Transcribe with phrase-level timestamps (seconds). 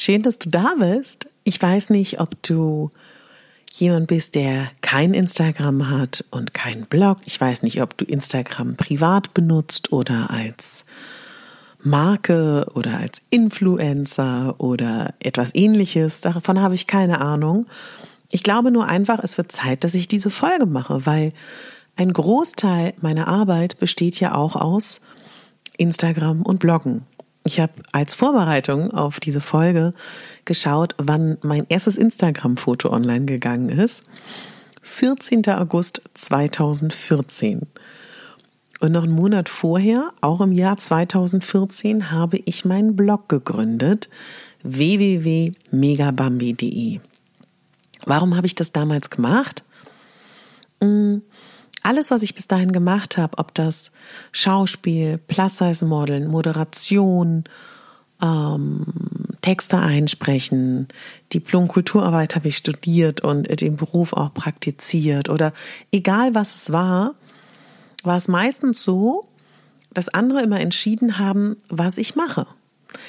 [0.00, 1.28] Schön, dass du da bist.
[1.42, 2.92] Ich weiß nicht, ob du
[3.72, 7.18] jemand bist, der kein Instagram hat und kein Blog.
[7.24, 10.86] Ich weiß nicht, ob du Instagram privat benutzt oder als
[11.82, 16.20] Marke oder als Influencer oder etwas ähnliches.
[16.20, 17.66] Davon habe ich keine Ahnung.
[18.30, 21.32] Ich glaube nur einfach, es wird Zeit, dass ich diese Folge mache, weil
[21.96, 25.00] ein Großteil meiner Arbeit besteht ja auch aus
[25.76, 27.02] Instagram und Bloggen.
[27.48, 29.94] Ich habe als Vorbereitung auf diese Folge
[30.44, 34.04] geschaut, wann mein erstes Instagram-Foto online gegangen ist.
[34.82, 35.46] 14.
[35.46, 37.62] August 2014.
[38.80, 44.10] Und noch einen Monat vorher, auch im Jahr 2014, habe ich meinen Blog gegründet,
[44.62, 47.00] www.megabambi.de.
[48.04, 49.64] Warum habe ich das damals gemacht?
[50.82, 51.22] Hm,
[51.88, 53.92] alles, was ich bis dahin gemacht habe, ob das
[54.30, 57.44] Schauspiel, Plus-Size-Modeln, Moderation,
[58.20, 58.84] ähm,
[59.40, 60.88] Texte einsprechen,
[61.32, 65.54] Diplom-Kulturarbeit habe ich studiert und den Beruf auch praktiziert oder
[65.90, 67.14] egal was es war,
[68.02, 69.26] war es meistens so,
[69.94, 72.46] dass andere immer entschieden haben, was ich mache.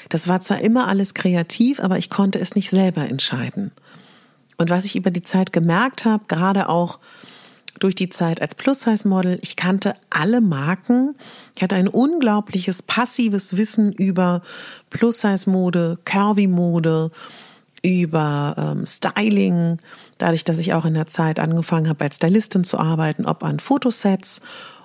[0.08, 3.72] Das war zwar immer alles kreativ, aber ich konnte es nicht selber entscheiden.
[4.56, 6.98] Und was ich über die Zeit gemerkt habe, gerade auch
[7.80, 9.40] durch die Zeit als Plus-Size-Model.
[9.42, 11.16] Ich kannte alle Marken.
[11.56, 14.42] Ich hatte ein unglaubliches passives Wissen über
[14.90, 17.10] Plus-Size-Mode, Curvy-Mode,
[17.82, 19.78] über ähm, Styling.
[20.18, 23.58] Dadurch, dass ich auch in der Zeit angefangen habe, als Stylistin zu arbeiten, ob an
[23.58, 24.40] Fotosets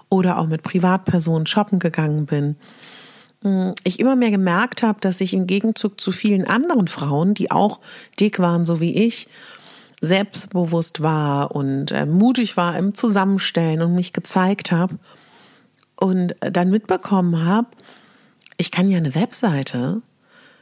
[0.09, 2.55] oder auch mit Privatpersonen shoppen gegangen bin
[3.41, 7.51] hm, ich immer mehr gemerkt habe, dass ich im Gegenzug zu vielen anderen Frauen, die
[7.51, 7.79] auch
[8.19, 9.27] dick waren, so wie ich,
[10.05, 14.97] selbstbewusst war und äh, mutig war im Zusammenstellen und mich gezeigt habe
[15.95, 17.67] und dann mitbekommen habe,
[18.57, 20.01] ich kann ja eine Webseite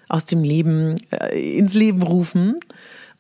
[0.10, 2.60] aus dem Leben äh, ins Leben rufen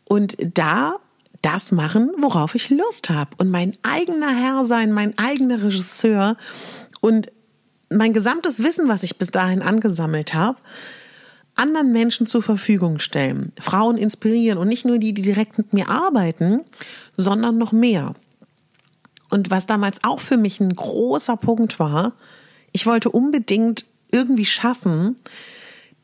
[0.06, 0.96] und da
[1.42, 6.38] das machen, worauf ich Lust habe und mein eigener Herr sein, mein eigener Regisseur
[7.02, 7.28] und
[7.90, 10.58] mein gesamtes Wissen, was ich bis dahin angesammelt habe,
[11.56, 15.90] anderen Menschen zur Verfügung stellen, Frauen inspirieren und nicht nur die, die direkt mit mir
[15.90, 16.62] arbeiten,
[17.16, 18.16] sondern noch mehr.
[19.30, 22.14] Und was damals auch für mich ein großer Punkt war,
[22.72, 25.16] ich wollte unbedingt irgendwie schaffen,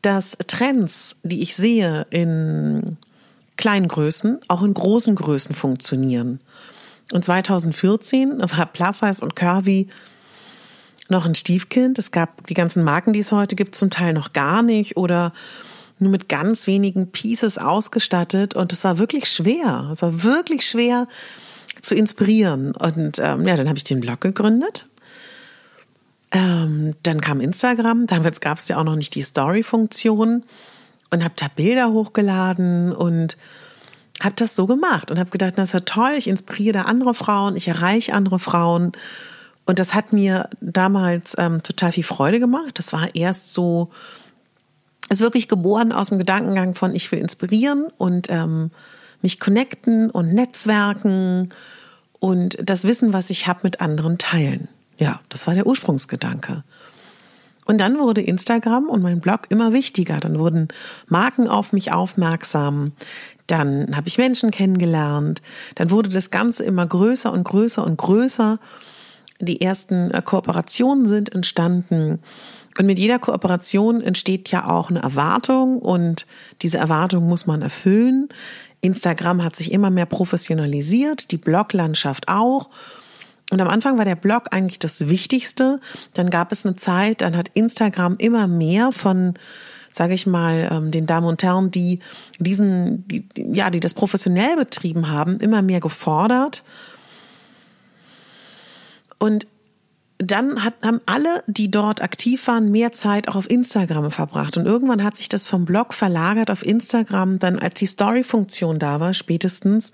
[0.02, 2.96] dass Trends, die ich sehe in
[3.56, 6.40] kleinen Größen, auch in großen Größen funktionieren.
[7.12, 9.88] Und 2014 war Plus Size und Curvy
[11.10, 11.98] noch ein Stiefkind.
[11.98, 15.32] Es gab die ganzen Marken, die es heute gibt, zum Teil noch gar nicht oder
[15.98, 18.54] nur mit ganz wenigen Pieces ausgestattet.
[18.54, 19.90] Und es war wirklich schwer.
[19.92, 21.08] Es war wirklich schwer
[21.80, 22.72] zu inspirieren.
[22.74, 24.86] Und ähm, ja, dann habe ich den Blog gegründet.
[26.32, 28.06] Ähm, dann kam Instagram.
[28.06, 30.44] Damals gab es ja auch noch nicht die Story-Funktion.
[31.10, 33.36] Und habe da Bilder hochgeladen und
[34.22, 37.14] habe das so gemacht und habe gedacht, das ist ja toll, ich inspiriere da andere
[37.14, 38.92] Frauen, ich erreiche andere Frauen
[39.66, 42.78] und das hat mir damals ähm, total viel Freude gemacht.
[42.78, 43.90] Das war erst so,
[45.08, 48.70] ist wirklich geboren aus dem Gedankengang von, ich will inspirieren und ähm,
[49.22, 51.50] mich connecten und netzwerken
[52.18, 54.68] und das Wissen, was ich habe, mit anderen teilen.
[54.98, 56.62] Ja, das war der Ursprungsgedanke.
[57.64, 60.18] Und dann wurde Instagram und mein Blog immer wichtiger.
[60.18, 60.68] Dann wurden
[61.06, 62.92] Marken auf mich aufmerksam.
[63.46, 65.40] Dann habe ich Menschen kennengelernt.
[65.76, 68.58] Dann wurde das Ganze immer größer und größer und größer.
[69.40, 72.20] Die ersten äh, Kooperationen sind entstanden.
[72.78, 76.26] Und mit jeder Kooperation entsteht ja auch eine Erwartung und
[76.62, 78.28] diese Erwartung muss man erfüllen.
[78.80, 82.70] Instagram hat sich immer mehr professionalisiert, die Bloglandschaft auch.
[83.50, 85.80] Und am Anfang war der Blog eigentlich das Wichtigste.
[86.14, 89.34] Dann gab es eine Zeit, dann hat Instagram immer mehr von,
[89.90, 91.98] sage ich mal, ähm, den Damen und Herren, die
[92.38, 96.62] diesen, die, ja, die das professionell betrieben haben, immer mehr gefordert.
[99.20, 99.46] Und
[100.18, 104.56] dann hat, haben alle, die dort aktiv waren, mehr Zeit auch auf Instagram verbracht.
[104.56, 109.00] Und irgendwann hat sich das vom Blog verlagert auf Instagram, dann als die Story-Funktion da
[109.00, 109.92] war, spätestens.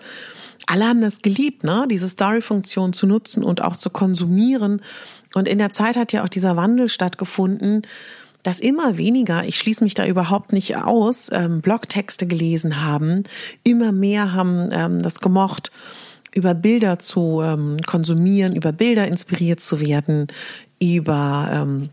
[0.67, 1.87] Alle haben das geliebt, ne?
[1.89, 4.81] diese Story-Funktion zu nutzen und auch zu konsumieren.
[5.35, 7.83] Und in der Zeit hat ja auch dieser Wandel stattgefunden,
[8.43, 13.25] dass immer weniger, ich schließe mich da überhaupt nicht aus, ähm, Blogtexte gelesen haben,
[13.65, 15.71] immer mehr haben ähm, das gemocht
[16.37, 20.27] über Bilder zu ähm, konsumieren, über Bilder inspiriert zu werden,
[20.79, 21.89] über ähm,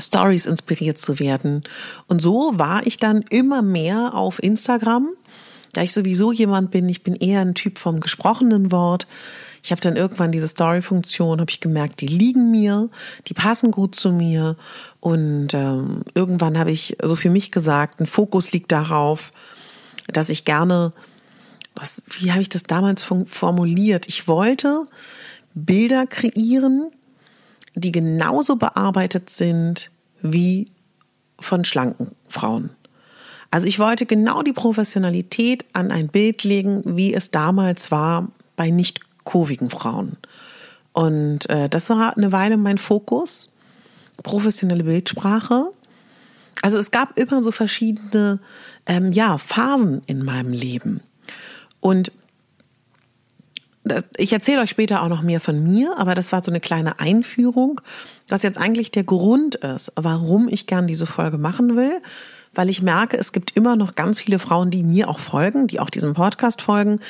[0.00, 1.62] Stories inspiriert zu werden.
[2.08, 5.10] Und so war ich dann immer mehr auf Instagram,
[5.74, 9.06] da ich sowieso jemand bin, ich bin eher ein Typ vom gesprochenen Wort.
[9.62, 12.88] Ich habe dann irgendwann diese Story-Funktion, habe ich gemerkt, die liegen mir,
[13.28, 14.56] die passen gut zu mir.
[14.98, 19.32] Und ähm, irgendwann habe ich so für mich gesagt, ein Fokus liegt darauf,
[20.08, 20.92] dass ich gerne
[21.80, 24.06] was, wie habe ich das damals formuliert?
[24.08, 24.84] Ich wollte
[25.54, 26.90] Bilder kreieren,
[27.74, 29.90] die genauso bearbeitet sind
[30.20, 30.70] wie
[31.38, 32.70] von schlanken Frauen.
[33.50, 38.70] Also ich wollte genau die Professionalität an ein Bild legen, wie es damals war bei
[38.70, 40.16] nicht kurvigen Frauen.
[40.92, 43.50] Und äh, das war eine Weile mein Fokus,
[44.22, 45.70] professionelle Bildsprache.
[46.60, 48.40] Also es gab immer so verschiedene
[48.86, 51.00] ähm, ja, Phasen in meinem Leben.
[51.80, 52.12] Und
[54.16, 57.00] ich erzähle euch später auch noch mehr von mir, aber das war so eine kleine
[57.00, 57.80] Einführung,
[58.28, 62.02] was jetzt eigentlich der Grund ist, warum ich gern diese Folge machen will,
[62.54, 65.80] weil ich merke, es gibt immer noch ganz viele Frauen, die mir auch folgen, die
[65.80, 67.00] auch diesem Podcast folgen,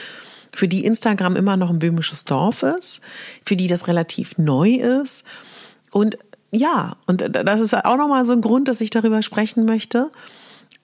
[0.52, 3.00] für die Instagram immer noch ein böhmisches Dorf ist,
[3.44, 5.24] für die das relativ neu ist.
[5.92, 6.18] Und
[6.50, 10.10] ja, und das ist auch nochmal so ein Grund, dass ich darüber sprechen möchte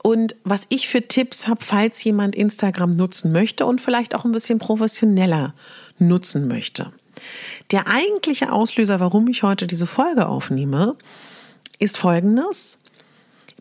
[0.06, 4.32] und was ich für Tipps habe, falls jemand Instagram nutzen möchte und vielleicht auch ein
[4.32, 5.54] bisschen professioneller
[5.98, 6.92] nutzen möchte.
[7.70, 10.94] Der eigentliche Auslöser, warum ich heute diese Folge aufnehme,
[11.78, 12.80] ist folgendes.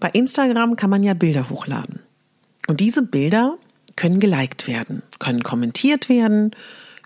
[0.02, 2.02] Bei Instagram kann man ja Bilder hochladen.
[2.68, 3.56] Und diese Bilder
[3.96, 6.52] können geliked werden, können kommentiert werden,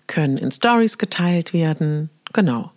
[0.08, 2.10] können in Stories geteilt werden.
[2.34, 2.72] Genau.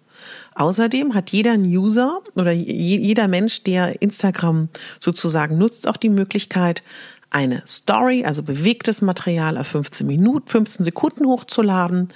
[0.61, 4.69] Außerdem hat jeder User oder jeder Mensch, der Instagram
[5.01, 6.83] sozusagen nutzt, auch die Möglichkeit,
[7.31, 12.09] eine Story, also bewegtes Material auf 15 Minuten, 15 Sekunden hochzuladen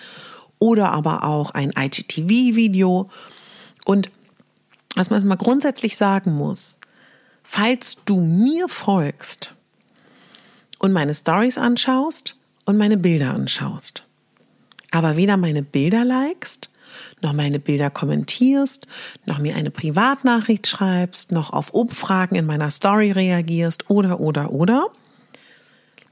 [0.58, 3.06] oder aber auch ein IGTV-Video.
[3.86, 4.10] Und
[4.94, 6.80] was man mal grundsätzlich sagen muss,
[7.42, 9.54] falls du mir folgst
[10.80, 12.36] und meine Stories anschaust
[12.66, 14.04] und meine Bilder anschaust,
[14.90, 16.68] aber weder meine Bilder likest
[17.24, 18.86] noch meine Bilder kommentierst,
[19.26, 24.86] noch mir eine Privatnachricht schreibst, noch auf Umfragen in meiner Story reagierst oder, oder, oder,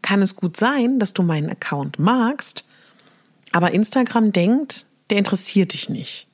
[0.02, 2.64] kann es gut sein, dass du meinen Account magst,
[3.52, 6.26] aber Instagram denkt, der interessiert dich nicht.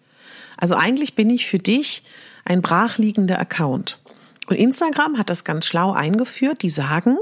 [0.57, 2.03] Also eigentlich bin ich für dich
[2.45, 3.99] ein brachliegender Account.
[4.49, 6.63] Und Instagram hat das ganz schlau eingeführt.
[6.63, 7.19] Die sagen,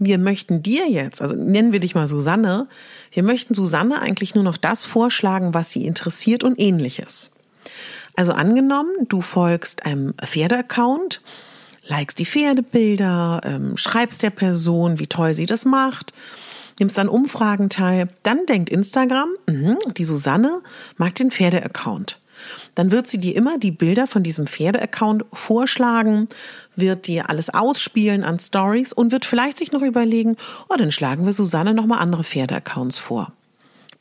[0.00, 2.66] wir möchten dir jetzt, also nennen wir dich mal Susanne,
[3.12, 7.30] wir möchten Susanne eigentlich nur noch das vorschlagen, was sie interessiert und ähnliches.
[8.16, 11.20] Also angenommen, du folgst einem Pferdeaccount,
[11.86, 16.12] likest die Pferdebilder, ähm, schreibst der Person, wie toll sie das macht,
[16.78, 20.62] nimmst an Umfragen teil, dann denkt Instagram, mh, die Susanne
[20.96, 22.18] mag den Pferdeaccount
[22.74, 26.28] dann wird sie dir immer die Bilder von diesem Pferdeaccount vorschlagen,
[26.76, 30.36] wird dir alles ausspielen an Stories und wird vielleicht sich noch überlegen,
[30.68, 33.32] oh, dann schlagen wir Susanne nochmal andere Pferdeaccounts vor.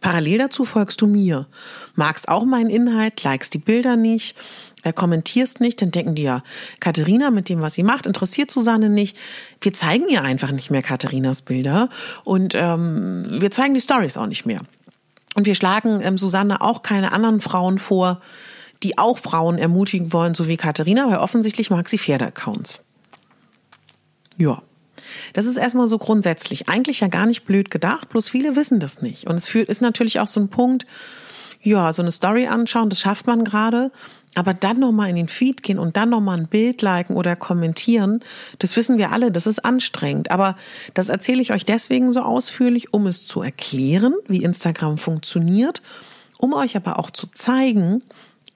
[0.01, 1.45] Parallel dazu folgst du mir,
[1.95, 4.37] magst auch meinen Inhalt, likest die Bilder nicht,
[4.83, 6.41] äh, kommentierst nicht, dann denken die ja,
[6.79, 9.17] Katharina mit dem, was sie macht, interessiert Susanne nicht.
[9.59, 11.89] Wir zeigen ihr einfach nicht mehr Katharinas Bilder
[12.23, 14.61] und ähm, wir zeigen die Stories auch nicht mehr.
[15.39, 18.19] Und wir schlagen ähm, Susanne auch keine anderen Frauen vor,
[18.83, 22.83] die auch Frauen ermutigen wollen, so wie Katharina, weil offensichtlich mag sie Pferdeaccounts.
[24.35, 24.61] Ja.
[25.31, 26.67] Das ist erstmal so grundsätzlich.
[26.67, 29.27] Eigentlich ja gar nicht blöd gedacht, bloß viele wissen das nicht.
[29.27, 30.85] Und es führt, ist natürlich auch so ein Punkt,
[31.61, 33.93] ja, so eine Story anschauen, das schafft man gerade.
[34.35, 38.21] Aber dann nochmal in den Feed gehen und dann nochmal ein Bild liken oder kommentieren,
[38.59, 40.31] das wissen wir alle, das ist anstrengend.
[40.31, 40.55] Aber
[40.93, 45.81] das erzähle ich euch deswegen so ausführlich, um es zu erklären, wie Instagram funktioniert,
[46.37, 48.03] um euch aber auch zu zeigen,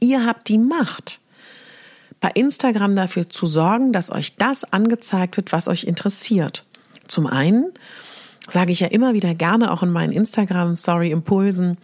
[0.04, 1.22] Ihr habt die Macht,
[2.20, 6.66] bei Instagram dafür zu sorgen, dass euch das angezeigt wird, was euch interessiert.
[7.08, 7.72] Zum einen
[8.50, 11.78] sage ich ja immer wieder gerne auch in meinen Instagram-Story-Impulsen,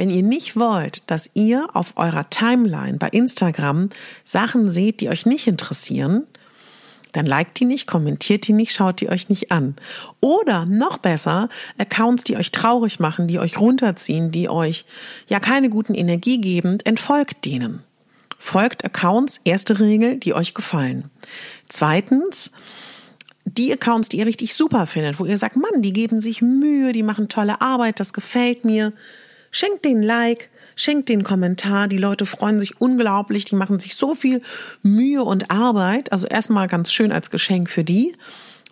[0.00, 3.90] wenn ihr nicht wollt, dass ihr auf eurer Timeline bei Instagram
[4.24, 6.26] Sachen seht, die euch nicht interessieren,
[7.12, 9.76] dann liked die nicht, kommentiert die nicht, schaut die euch nicht an.
[10.20, 14.86] Oder noch besser, Accounts, die euch traurig machen, die euch runterziehen, die euch
[15.28, 17.82] ja keine guten Energie geben, entfolgt denen.
[18.38, 21.10] Folgt Accounts, erste Regel, die euch gefallen.
[21.68, 22.52] Zweitens,
[23.44, 26.94] die Accounts, die ihr richtig super findet, wo ihr sagt, Mann, die geben sich Mühe,
[26.94, 28.94] die machen tolle Arbeit, das gefällt mir,
[29.50, 31.88] Schenkt den Like, schenkt den Kommentar.
[31.88, 33.44] Die Leute freuen sich unglaublich.
[33.44, 34.42] Die machen sich so viel
[34.82, 36.12] Mühe und Arbeit.
[36.12, 38.14] Also erstmal ganz schön als Geschenk für die.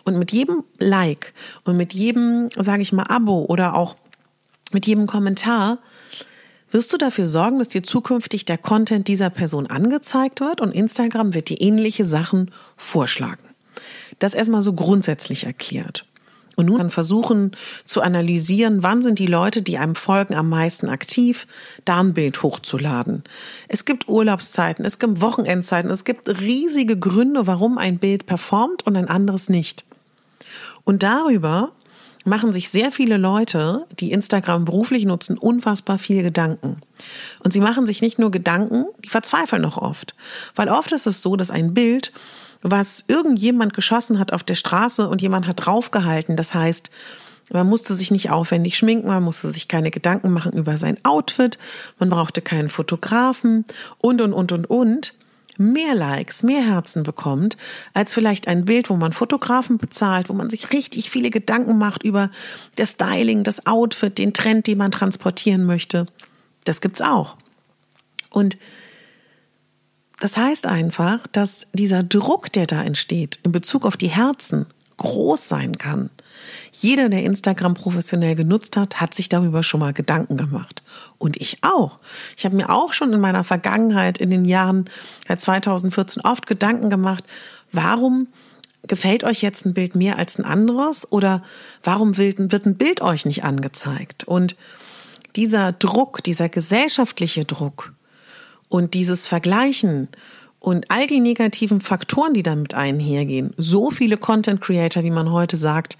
[0.05, 1.33] Und mit jedem Like
[1.65, 3.95] und mit jedem, sage ich mal, Abo oder auch
[4.71, 5.79] mit jedem Kommentar
[6.71, 11.33] wirst du dafür sorgen, dass dir zukünftig der Content dieser Person angezeigt wird und Instagram
[11.33, 13.43] wird dir ähnliche Sachen vorschlagen.
[14.19, 16.05] Das erstmal so grundsätzlich erklärt.
[16.59, 17.51] Und nun dann versuchen
[17.85, 21.47] zu analysieren, wann sind die Leute, die einem folgen, am meisten aktiv,
[21.85, 23.23] da ein Bild hochzuladen.
[23.69, 28.97] Es gibt Urlaubszeiten, es gibt Wochenendzeiten, es gibt riesige Gründe, warum ein Bild performt und
[28.97, 29.85] ein anderes nicht.
[30.83, 31.71] Und darüber
[32.25, 36.81] machen sich sehr viele Leute, die Instagram beruflich nutzen, unfassbar viel Gedanken.
[37.41, 40.13] Und sie machen sich nicht nur Gedanken, die verzweifeln noch oft.
[40.55, 42.11] Weil oft ist es so, dass ein Bild
[42.61, 46.35] was irgendjemand geschossen hat auf der Straße und jemand hat draufgehalten.
[46.35, 46.89] Das heißt,
[47.51, 51.57] man musste sich nicht aufwendig schminken, man musste sich keine Gedanken machen über sein Outfit,
[51.97, 53.65] man brauchte keinen Fotografen
[53.97, 55.13] und, und, und, und, und.
[55.61, 57.57] Mehr Likes, mehr Herzen bekommt,
[57.93, 62.03] als vielleicht ein Bild, wo man Fotografen bezahlt, wo man sich richtig viele Gedanken macht
[62.03, 62.31] über
[62.75, 66.05] das Styling, das Outfit, den Trend, den man transportieren möchte.
[66.63, 67.35] Das gibt's auch.
[68.29, 68.57] Und
[70.19, 74.65] das heißt einfach, dass dieser Druck, der da entsteht, in Bezug auf die Herzen,
[74.97, 76.09] groß sein kann.
[76.71, 80.83] Jeder, der Instagram professionell genutzt hat, hat sich darüber schon mal Gedanken gemacht.
[81.17, 81.99] Und ich auch.
[82.37, 84.85] Ich habe mir auch schon in meiner Vergangenheit, in den Jahren
[85.27, 87.23] seit 2014 oft Gedanken gemacht,
[87.71, 88.27] warum
[88.87, 91.43] gefällt euch jetzt ein Bild mehr als ein anderes oder
[91.83, 94.25] warum wird ein Bild euch nicht angezeigt?
[94.25, 94.55] Und
[95.35, 97.93] dieser Druck, dieser gesellschaftliche Druck,
[98.69, 100.07] und dieses Vergleichen
[100.59, 103.53] und all die negativen Faktoren, die damit einhergehen.
[103.57, 105.97] So viele Content Creator, wie man heute sagt,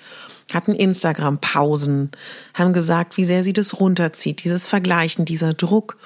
[0.54, 2.12] hatten Instagram-Pausen,
[2.54, 4.44] haben gesagt, wie sehr sie das runterzieht.
[4.44, 5.98] Dieses Vergleichen, dieser Druck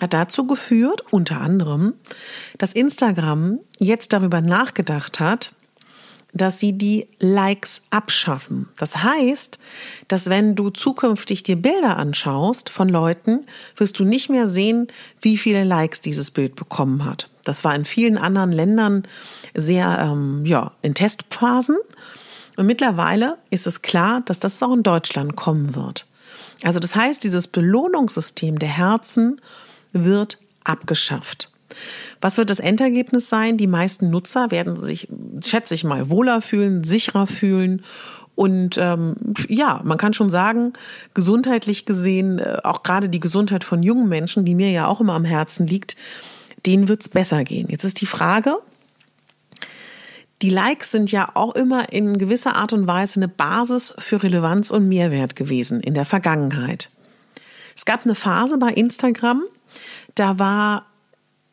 [0.00, 1.94] hat dazu geführt, unter anderem,
[2.58, 5.54] dass Instagram jetzt darüber nachgedacht hat,
[6.32, 8.68] dass sie die Likes abschaffen.
[8.78, 9.58] Das heißt,
[10.08, 14.88] dass wenn du zukünftig dir Bilder anschaust von Leuten, wirst du nicht mehr sehen,
[15.22, 17.28] wie viele Likes dieses Bild bekommen hat.
[17.44, 19.04] Das war in vielen anderen Ländern
[19.54, 21.78] sehr, ähm, ja, in Testphasen.
[22.56, 26.06] Und mittlerweile ist es klar, dass das auch in Deutschland kommen wird.
[26.64, 29.40] Also das heißt, dieses Belohnungssystem der Herzen
[29.92, 31.48] wird abgeschafft.
[32.20, 33.56] Was wird das Endergebnis sein?
[33.56, 35.08] Die meisten Nutzer werden sich,
[35.44, 37.82] schätze ich mal, wohler fühlen, sicherer fühlen
[38.38, 39.16] und ähm,
[39.48, 40.72] ja, man kann schon sagen,
[41.12, 45.14] gesundheitlich gesehen, äh, auch gerade die Gesundheit von jungen Menschen, die mir ja auch immer
[45.14, 45.96] am Herzen liegt,
[46.64, 47.66] denen wird's besser gehen.
[47.68, 48.54] Jetzt ist die Frage,
[50.40, 54.70] die Likes sind ja auch immer in gewisser Art und Weise eine Basis für Relevanz
[54.70, 56.90] und Mehrwert gewesen in der Vergangenheit.
[57.74, 59.42] Es gab eine Phase bei Instagram,
[60.14, 60.86] da war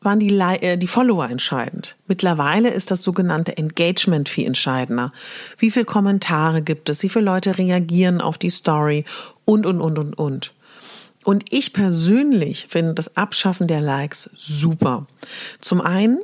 [0.06, 1.96] waren die, äh, die Follower entscheidend.
[2.08, 5.12] Mittlerweile ist das sogenannte Engagement viel entscheidender.
[5.58, 7.04] Wie viele Kommentare gibt es?
[7.04, 9.04] Wie viele Leute reagieren auf die Story?
[9.44, 10.54] Und, und, und, und, und.
[11.24, 15.08] Und ich persönlich finde das Abschaffen der Likes super.
[15.60, 16.20] Zum einen,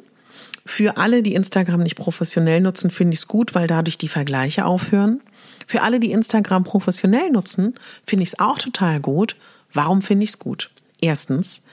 [0.63, 4.65] für alle, die Instagram nicht professionell nutzen, finde ich es gut, weil dadurch die Vergleiche
[4.65, 5.19] aufhören.
[5.65, 7.73] Für alle, die Instagram professionell nutzen,
[8.05, 9.35] finde ich es auch total gut.
[9.73, 10.69] Warum finde ich es gut?
[11.01, 11.63] Erstens,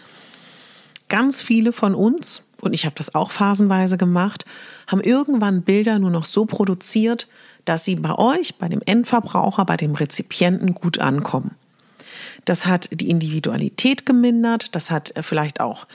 [1.09, 4.45] Ganz viele von uns, und ich habe das auch phasenweise gemacht,
[4.87, 7.29] haben irgendwann Bilder nur noch so produziert,
[7.65, 11.55] dass sie bei euch, bei dem Endverbraucher, bei dem Rezipienten gut ankommen.
[12.45, 15.87] Das hat die Individualität gemindert, das hat äh, vielleicht auch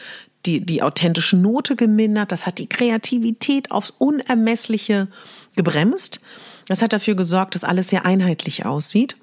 [0.46, 5.08] die, die authentische Note gemindert, das hat die Kreativität aufs Unermessliche
[5.56, 6.20] gebremst.
[6.68, 9.16] Das hat dafür gesorgt, dass alles sehr einheitlich aussieht.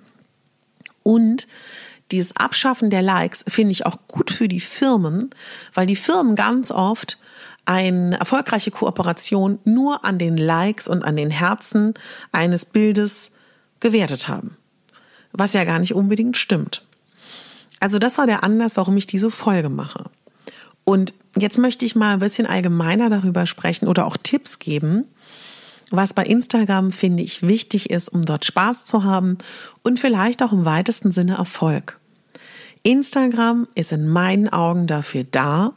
[1.03, 1.47] Und
[2.13, 5.31] dieses Abschaffen der Likes finde ich auch gut für die Firmen,
[5.75, 7.19] weil die Firmen ganz oft
[7.65, 11.95] eine erfolgreiche Kooperation nur an den Likes und an den Herzen
[12.33, 13.31] eines Bildes
[13.79, 14.57] gewertet haben.
[15.33, 16.83] Was ja gar nicht unbedingt stimmt.
[17.79, 20.05] Also das war der Anlass, warum ich diese Folge mache.
[20.85, 25.05] Und jetzt möchte ich mal ein bisschen allgemeiner darüber sprechen oder auch Tipps geben,
[25.91, 29.39] was bei Instagram, finde ich, wichtig ist, um dort Spaß zu haben
[29.83, 32.00] und vielleicht auch im weitesten Sinne Erfolg.
[32.83, 35.73] Instagram ist in meinen Augen dafür da,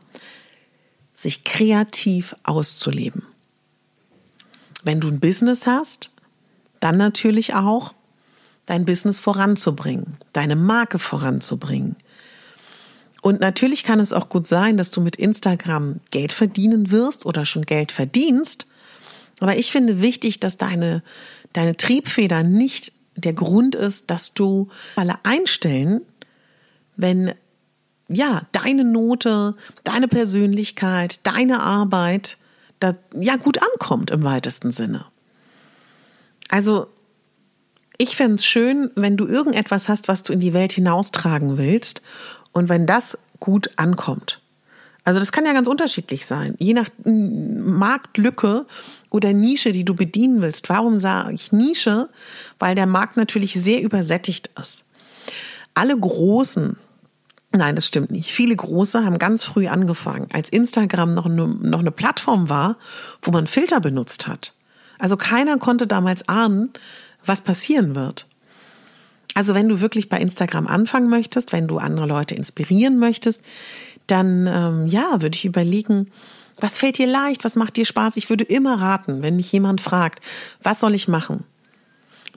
[1.14, 3.24] sich kreativ auszuleben.
[4.84, 6.12] Wenn du ein Business hast,
[6.80, 7.94] dann natürlich auch
[8.66, 11.96] dein Business voranzubringen, deine Marke voranzubringen.
[13.22, 17.46] Und natürlich kann es auch gut sein, dass du mit Instagram Geld verdienen wirst oder
[17.46, 18.68] schon Geld verdienst.
[19.40, 21.04] Aber ich finde wichtig, dass deine,
[21.54, 26.02] deine Triebfeder nicht der Grund ist, dass du alle einstellen,
[26.96, 27.34] wenn
[28.10, 32.38] ja, deine Note, deine Persönlichkeit, deine Arbeit
[32.80, 35.06] da ja gut ankommt im weitesten Sinne.
[36.50, 36.88] Also
[37.98, 42.02] ich fände es schön, wenn du irgendetwas hast, was du in die Welt hinaustragen willst
[42.52, 44.42] und wenn das gut ankommt.
[45.06, 48.66] Also das kann ja ganz unterschiedlich sein, je nach Marktlücke
[49.10, 50.70] oder Nische, die du bedienen willst.
[50.70, 52.10] Warum sage ich Nische?
[52.58, 54.86] Weil der Markt natürlich sehr übersättigt ist.
[55.74, 56.78] Alle großen
[57.56, 58.32] Nein, das stimmt nicht.
[58.32, 62.78] Viele große haben ganz früh angefangen, als Instagram noch eine, noch eine Plattform war,
[63.22, 64.54] wo man Filter benutzt hat.
[64.98, 66.72] Also keiner konnte damals ahnen,
[67.24, 68.26] was passieren wird.
[69.36, 73.44] Also wenn du wirklich bei Instagram anfangen möchtest, wenn du andere Leute inspirieren möchtest,
[74.08, 76.12] dann ähm, ja, würde ich überlegen,
[76.60, 78.18] was fällt dir leicht, was macht dir Spaß?
[78.18, 80.24] Ich würde immer raten, wenn mich jemand fragt,
[80.62, 81.44] was soll ich machen?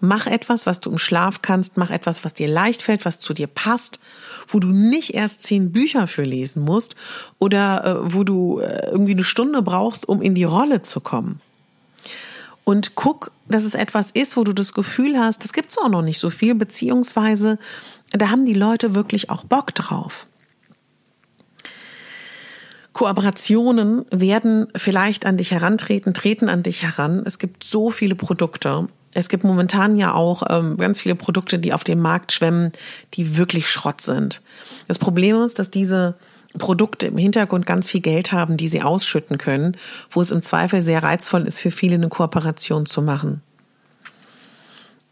[0.01, 3.33] Mach etwas, was du im Schlaf kannst, mach etwas, was dir leicht fällt, was zu
[3.33, 3.99] dir passt,
[4.47, 6.97] wo du nicht erst zehn Bücher für lesen musst
[7.39, 11.41] oder äh, wo du äh, irgendwie eine Stunde brauchst, um in die Rolle zu kommen.
[12.65, 16.03] Und guck, dass es etwas ist, wo du das Gefühl hast, das gibt's auch noch
[16.03, 17.59] nicht so viel, beziehungsweise
[18.11, 20.27] da haben die Leute wirklich auch Bock drauf.
[22.93, 27.23] Kooperationen werden vielleicht an dich herantreten, treten an dich heran.
[27.27, 31.73] Es gibt so viele Produkte es gibt momentan ja auch ähm, ganz viele Produkte, die
[31.73, 32.73] auf dem Markt schwemmen,
[33.15, 34.43] die wirklich Schrott sind.
[34.89, 36.17] Das Problem ist, dass diese
[36.59, 39.77] Produkte im Hintergrund ganz viel Geld haben, die sie ausschütten können,
[40.11, 43.41] wo es im Zweifel sehr reizvoll ist, für viele eine Kooperation zu machen.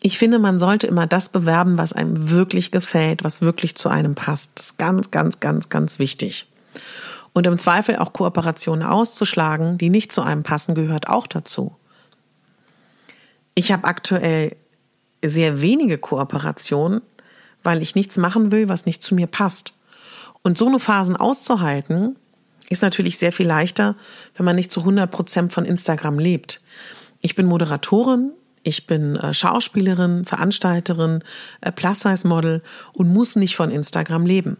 [0.00, 4.14] Ich finde, man sollte immer das bewerben, was einem wirklich gefällt, was wirklich zu einem
[4.14, 4.50] passt.
[4.56, 6.46] Das ist ganz, ganz, ganz, ganz wichtig.
[7.32, 11.74] Und im Zweifel auch Kooperationen auszuschlagen, die nicht zu einem passen, gehört auch dazu.
[13.54, 14.56] Ich habe aktuell
[15.24, 17.02] sehr wenige Kooperationen,
[17.62, 19.72] weil ich nichts machen will, was nicht zu mir passt.
[20.42, 22.16] Und so eine Phasen auszuhalten,
[22.68, 23.96] ist natürlich sehr viel leichter,
[24.36, 26.60] wenn man nicht zu 100 Prozent von Instagram lebt.
[27.20, 31.22] Ich bin Moderatorin, ich bin äh, Schauspielerin, Veranstalterin,
[31.60, 32.62] äh, Plus-Size-Model
[32.92, 34.58] und muss nicht von Instagram leben.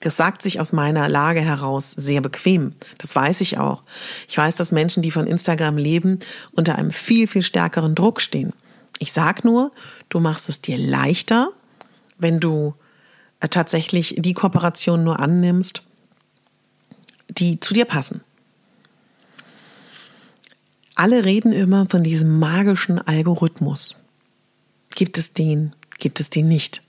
[0.00, 2.74] Das sagt sich aus meiner Lage heraus sehr bequem.
[2.98, 3.82] Das weiß ich auch.
[4.28, 6.18] Ich weiß, dass Menschen, die von Instagram leben,
[6.52, 8.54] unter einem viel, viel stärkeren Druck stehen.
[8.98, 9.72] Ich sag nur,
[10.08, 11.50] du machst es dir leichter,
[12.18, 12.74] wenn du
[13.40, 15.82] äh, tatsächlich die Kooperation nur annimmst,
[17.28, 18.22] die zu dir passen.
[20.94, 23.96] Alle reden immer von diesem magischen Algorithmus.
[24.94, 25.74] Gibt es den?
[25.98, 26.82] Gibt es den nicht?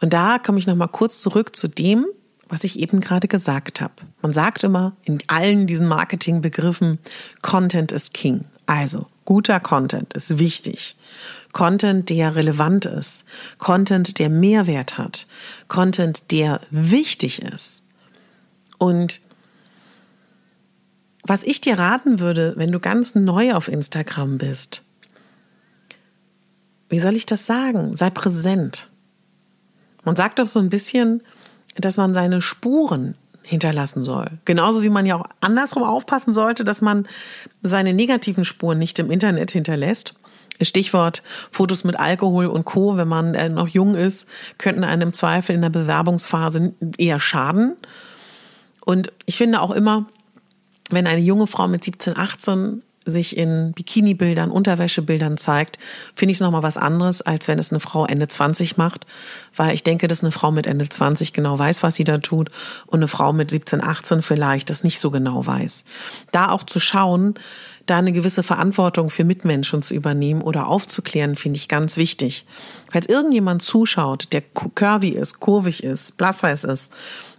[0.00, 2.06] Und da komme ich noch mal kurz zurück zu dem,
[2.48, 3.94] was ich eben gerade gesagt habe.
[4.22, 6.98] Man sagt immer in allen diesen Marketingbegriffen,
[7.42, 8.44] Content ist King.
[8.66, 10.96] Also guter Content ist wichtig.
[11.52, 13.24] Content, der relevant ist.
[13.58, 15.26] Content, der Mehrwert hat.
[15.68, 17.82] Content, der wichtig ist.
[18.78, 19.20] Und
[21.22, 24.84] was ich dir raten würde, wenn du ganz neu auf Instagram bist,
[26.88, 27.96] wie soll ich das sagen?
[27.96, 28.88] Sei präsent.
[30.04, 31.22] Man sagt doch so ein bisschen,
[31.78, 34.26] dass man seine Spuren hinterlassen soll.
[34.44, 37.06] Genauso wie man ja auch andersrum aufpassen sollte, dass man
[37.62, 40.14] seine negativen Spuren nicht im Internet hinterlässt.
[40.60, 44.26] Stichwort Fotos mit Alkohol und Co., wenn man äh, noch jung ist,
[44.58, 47.76] könnten einem im Zweifel in der Bewerbungsphase eher schaden.
[48.84, 50.06] Und ich finde auch immer,
[50.90, 55.78] wenn eine junge Frau mit 17, 18 sich in Bikini-Bildern, Unterwäschebildern zeigt,
[56.14, 59.06] finde ich es nochmal was anderes, als wenn es eine Frau Ende 20 macht,
[59.54, 62.50] weil ich denke, dass eine Frau mit Ende 20 genau weiß, was sie da tut
[62.86, 65.84] und eine Frau mit 17, 18 vielleicht das nicht so genau weiß.
[66.32, 67.34] Da auch zu schauen,
[67.86, 72.44] da eine gewisse Verantwortung für Mitmenschen zu übernehmen oder aufzuklären, finde ich ganz wichtig.
[72.90, 76.92] Falls irgendjemand zuschaut, der curvy ist, kurvig ist, plus ist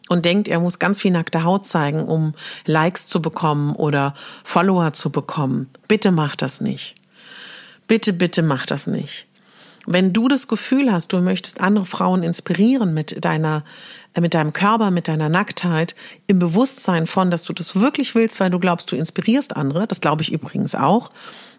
[0.10, 2.34] und denkt, er muss ganz viel nackte Haut zeigen, um
[2.66, 5.70] Likes zu bekommen oder Follower zu bekommen.
[5.88, 6.96] Bitte mach das nicht.
[7.88, 9.28] Bitte, bitte mach das nicht.
[9.90, 13.64] Wenn du das Gefühl hast, du möchtest andere Frauen inspirieren mit deiner,
[14.14, 15.96] äh, mit deinem Körper, mit deiner Nacktheit,
[16.28, 20.02] im Bewusstsein von, dass du das wirklich willst, weil du glaubst, du inspirierst andere, das
[20.02, 21.10] glaube ich übrigens auch.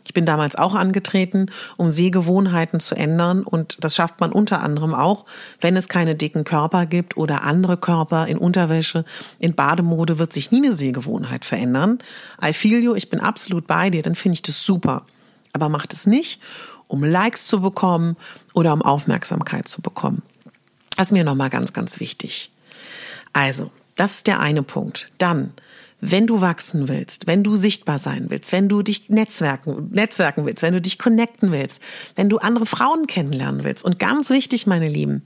[0.08, 4.94] Ich bin damals auch angetreten, um Sehgewohnheiten zu ändern und das schafft man unter anderem
[4.94, 5.26] auch,
[5.60, 9.04] wenn es keine dicken Körper gibt oder andere Körper in Unterwäsche,
[9.38, 11.98] in Bademode wird sich nie eine Sehgewohnheit verändern.
[12.42, 15.04] I feel you, ich bin absolut bei dir, dann finde ich das super.
[15.52, 16.40] Aber macht es nicht
[16.86, 18.16] um Likes zu bekommen
[18.54, 20.22] oder um Aufmerksamkeit zu bekommen.
[20.96, 22.50] Das ist mir nochmal ganz, ganz wichtig.
[23.34, 25.12] Also, das ist der eine Punkt.
[25.18, 25.52] Dann,
[26.00, 30.62] wenn du wachsen willst, wenn du sichtbar sein willst, wenn du dich netzwerken, netzwerken willst,
[30.62, 31.82] wenn du dich connecten willst,
[32.14, 33.84] wenn du andere Frauen kennenlernen willst.
[33.84, 35.22] Und ganz wichtig, meine Lieben,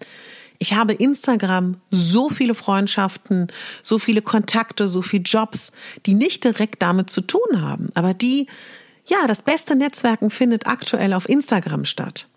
[0.58, 3.48] ich habe Instagram so viele Freundschaften,
[3.82, 5.72] so viele Kontakte, so viele Jobs,
[6.06, 8.46] die nicht direkt damit zu tun haben, aber die
[9.06, 12.28] ja, das beste Netzwerken findet aktuell auf Instagram statt.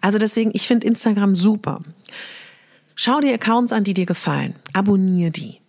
[0.00, 1.80] Also deswegen, ich finde Instagram super.
[2.94, 4.54] Schau dir Accounts an, die dir gefallen.
[4.72, 5.60] Abonnier die.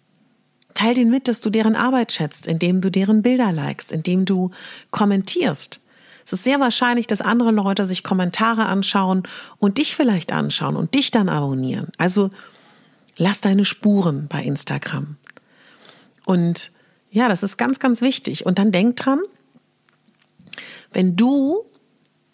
[0.79, 4.51] Teil den mit, dass du deren Arbeit schätzt, indem du deren Bilder likest, indem du
[4.91, 5.81] kommentierst.
[6.25, 9.23] Es ist sehr wahrscheinlich, dass andere Leute sich Kommentare anschauen
[9.57, 11.89] und dich vielleicht anschauen und dich dann abonnieren.
[11.97, 12.29] Also
[13.17, 15.17] lass deine Spuren bei Instagram.
[16.25, 16.71] Und
[17.11, 18.45] ja, das ist ganz, ganz wichtig.
[18.45, 19.19] Und dann denk dran,
[20.93, 21.65] wenn du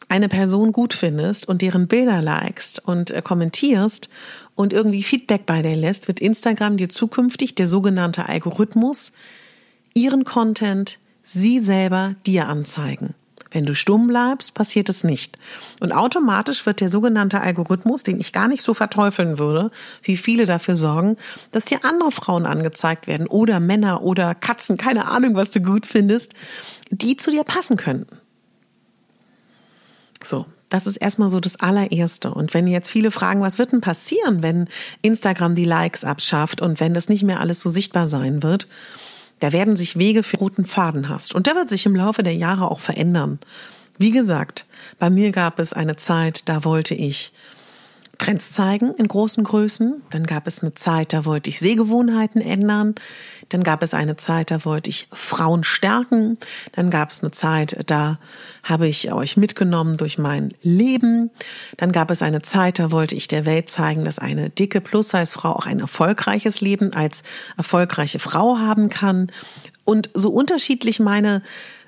[0.07, 4.09] eine Person gut findest und deren Bilder likest und äh, kommentierst
[4.55, 9.11] und irgendwie Feedback bei dir lässt, wird Instagram dir zukünftig der sogenannte Algorithmus
[9.93, 13.15] ihren Content sie selber dir anzeigen.
[13.51, 15.37] Wenn du stumm bleibst, passiert es nicht.
[15.79, 19.71] Und automatisch wird der sogenannte Algorithmus, den ich gar nicht so verteufeln würde,
[20.03, 21.15] wie viele dafür sorgen,
[21.51, 25.85] dass dir andere Frauen angezeigt werden oder Männer oder Katzen, keine Ahnung, was du gut
[25.85, 26.33] findest,
[26.89, 28.17] die zu dir passen könnten.
[30.21, 32.33] So, das ist erstmal so das allererste.
[32.33, 34.67] Und wenn jetzt viele fragen, was wird denn passieren, wenn
[35.01, 38.67] Instagram die Likes abschafft und wenn das nicht mehr alles so sichtbar sein wird,
[39.39, 41.33] da werden sich Wege für roten Faden hast.
[41.33, 43.39] Und der wird sich im Laufe der Jahre auch verändern.
[43.97, 44.65] Wie gesagt,
[44.99, 47.31] bei mir gab es eine Zeit, da wollte ich
[48.17, 50.01] Trends zeigen in großen Größen.
[50.09, 52.95] Dann gab es eine Zeit, da wollte ich Sehgewohnheiten ändern.
[53.49, 56.37] Dann gab es eine Zeit, da wollte ich Frauen stärken.
[56.71, 58.19] Dann gab es eine Zeit, da
[58.63, 61.29] habe ich euch mitgenommen durch mein Leben.
[61.77, 65.51] Dann gab es eine Zeit, da wollte ich der Welt zeigen, dass eine dicke Plus-Size-Frau
[65.51, 67.23] auch ein erfolgreiches Leben als
[67.57, 69.31] erfolgreiche Frau haben kann.
[69.83, 71.43] Und so unterschiedlich meine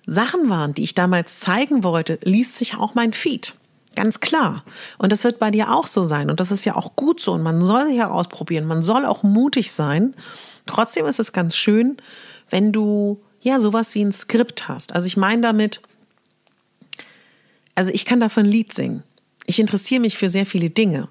[0.06, 3.56] Sachen waren, die ich damals zeigen wollte, liest sich auch mein Feed.
[3.98, 4.64] Ganz klar.
[5.00, 6.30] Und das wird bei dir auch so sein.
[6.30, 7.34] Und das ist ja auch gut so.
[7.34, 8.66] Und man soll sich ja ausprobieren.
[8.66, 10.14] Man soll auch mutig sein.
[10.68, 11.98] Trotzdem ist es ganz schön,
[12.52, 14.94] wenn du ja sowas wie ein Skript hast.
[14.94, 15.82] Also ich meine damit,
[17.74, 19.02] also ich kann davon ein Lied singen.
[19.50, 21.08] Ich interessiere mich für sehr viele Dinge.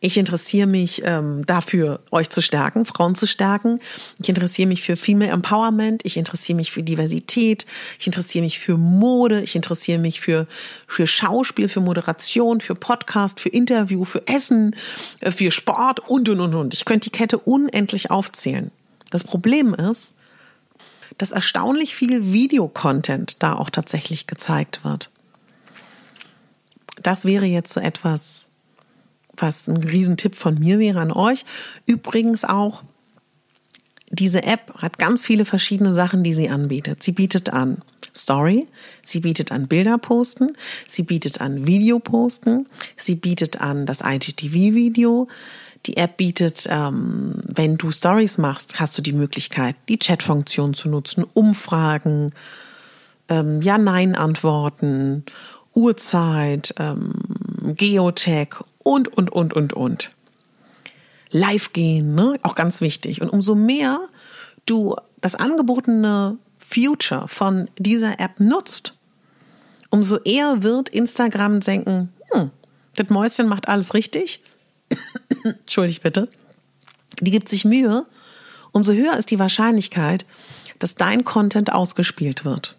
[0.00, 3.78] Ich interessiere mich ähm, dafür, euch zu stärken, Frauen zu stärken.
[4.18, 6.00] Ich interessiere mich für Female Empowerment.
[6.02, 7.66] Ich interessiere mich für Diversität.
[7.98, 9.42] Ich interessiere mich für Mode.
[9.42, 10.46] Ich interessiere mich für,
[10.86, 14.74] für Schauspiel, für Moderation, für Podcast, für Interview, für Essen,
[15.20, 16.72] äh, für Sport und, und, und, und.
[16.72, 18.70] Ich könnte die Kette unendlich aufzählen.
[19.10, 20.14] Das Problem ist,
[21.18, 25.10] dass erstaunlich viel Videocontent da auch tatsächlich gezeigt wird
[27.02, 28.50] das wäre jetzt so etwas,
[29.36, 31.44] was ein Riesentipp von mir wäre an euch.
[31.86, 32.82] Übrigens auch,
[34.10, 37.02] diese App hat ganz viele verschiedene Sachen, die sie anbietet.
[37.02, 37.78] Sie bietet an
[38.16, 38.68] Story,
[39.02, 45.26] sie bietet an Bilder posten, sie bietet an Video posten, sie bietet an das IGTV-Video.
[45.86, 50.88] Die App bietet, ähm, wenn du Stories machst, hast du die Möglichkeit, die Chat-Funktion zu
[50.88, 52.30] nutzen, Umfragen,
[53.28, 55.24] ähm, Ja-Nein-Antworten
[55.74, 57.14] Uhrzeit, ähm,
[57.76, 60.10] Geotech und, und, und, und, und.
[61.30, 62.38] Live gehen, ne?
[62.42, 63.20] auch ganz wichtig.
[63.20, 64.08] Und umso mehr
[64.66, 68.94] du das angebotene Future von dieser App nutzt,
[69.90, 72.50] umso eher wird Instagram denken, hm,
[72.94, 74.42] das Mäuschen macht alles richtig.
[75.44, 76.28] Entschuldigt bitte.
[77.20, 78.06] Die gibt sich Mühe.
[78.72, 80.26] Umso höher ist die Wahrscheinlichkeit,
[80.78, 82.76] dass dein Content ausgespielt wird.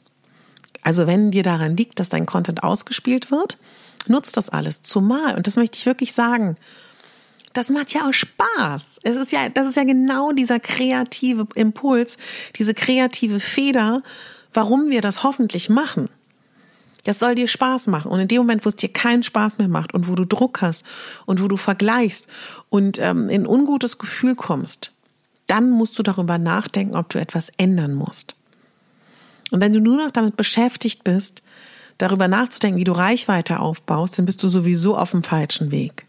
[0.86, 3.58] Also wenn dir daran liegt, dass dein Content ausgespielt wird,
[4.06, 4.84] nutzt das alles.
[4.84, 6.58] Zumal, und das möchte ich wirklich sagen,
[7.54, 9.00] das macht ja auch Spaß.
[9.02, 12.18] Es ist ja, das ist ja genau dieser kreative Impuls,
[12.58, 14.04] diese kreative Feder,
[14.54, 16.08] warum wir das hoffentlich machen.
[17.04, 18.12] Das soll dir Spaß machen.
[18.12, 20.62] Und in dem Moment, wo es dir keinen Spaß mehr macht und wo du Druck
[20.62, 20.86] hast
[21.26, 22.28] und wo du vergleichst
[22.70, 24.92] und ähm, in ein ungutes Gefühl kommst,
[25.48, 28.36] dann musst du darüber nachdenken, ob du etwas ändern musst.
[29.56, 31.42] Und wenn du nur noch damit beschäftigt bist,
[31.98, 36.06] darüber nachzudenken, wie du Reichweite aufbaust, dann bist du sowieso auf dem falschen Weg.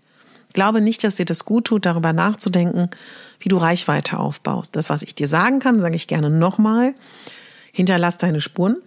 [0.52, 2.90] Glaube nicht, dass dir das gut tut, darüber nachzudenken,
[3.38, 4.74] wie du Reichweite aufbaust.
[4.74, 6.96] Das, was ich dir sagen kann, sage ich gerne nochmal.
[7.70, 8.78] Hinterlass deine Spuren.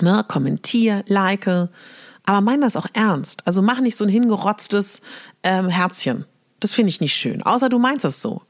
[0.00, 3.46] Ne, kommentier, like, aber mein das auch ernst.
[3.46, 5.02] Also mach nicht so ein hingerotztes
[5.42, 6.24] ähm, Herzchen.
[6.60, 7.42] Das finde ich nicht schön.
[7.42, 8.40] Außer du meinst es so.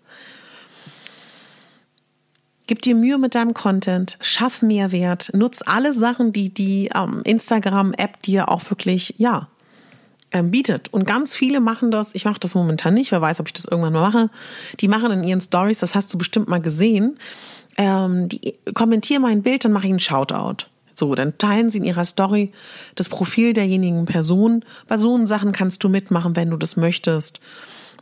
[2.71, 8.23] Gib dir Mühe mit deinem Content, schaff Mehrwert, nutz alle Sachen, die die ähm, Instagram-App
[8.23, 9.49] dir auch wirklich, ja,
[10.31, 10.87] ähm, bietet.
[10.95, 13.65] Und ganz viele machen das, ich mache das momentan nicht, wer weiß, ob ich das
[13.65, 14.31] irgendwann mal mache,
[14.79, 17.19] die machen in ihren Stories, das hast du bestimmt mal gesehen,
[17.77, 20.67] ähm, die kommentieren mein Bild, dann mache ich einen Shoutout.
[20.95, 22.53] So, dann teilen sie in ihrer Story
[22.95, 24.65] das Profil derjenigen Person.
[24.87, 27.41] Bei so Sachen kannst du mitmachen, wenn du das möchtest.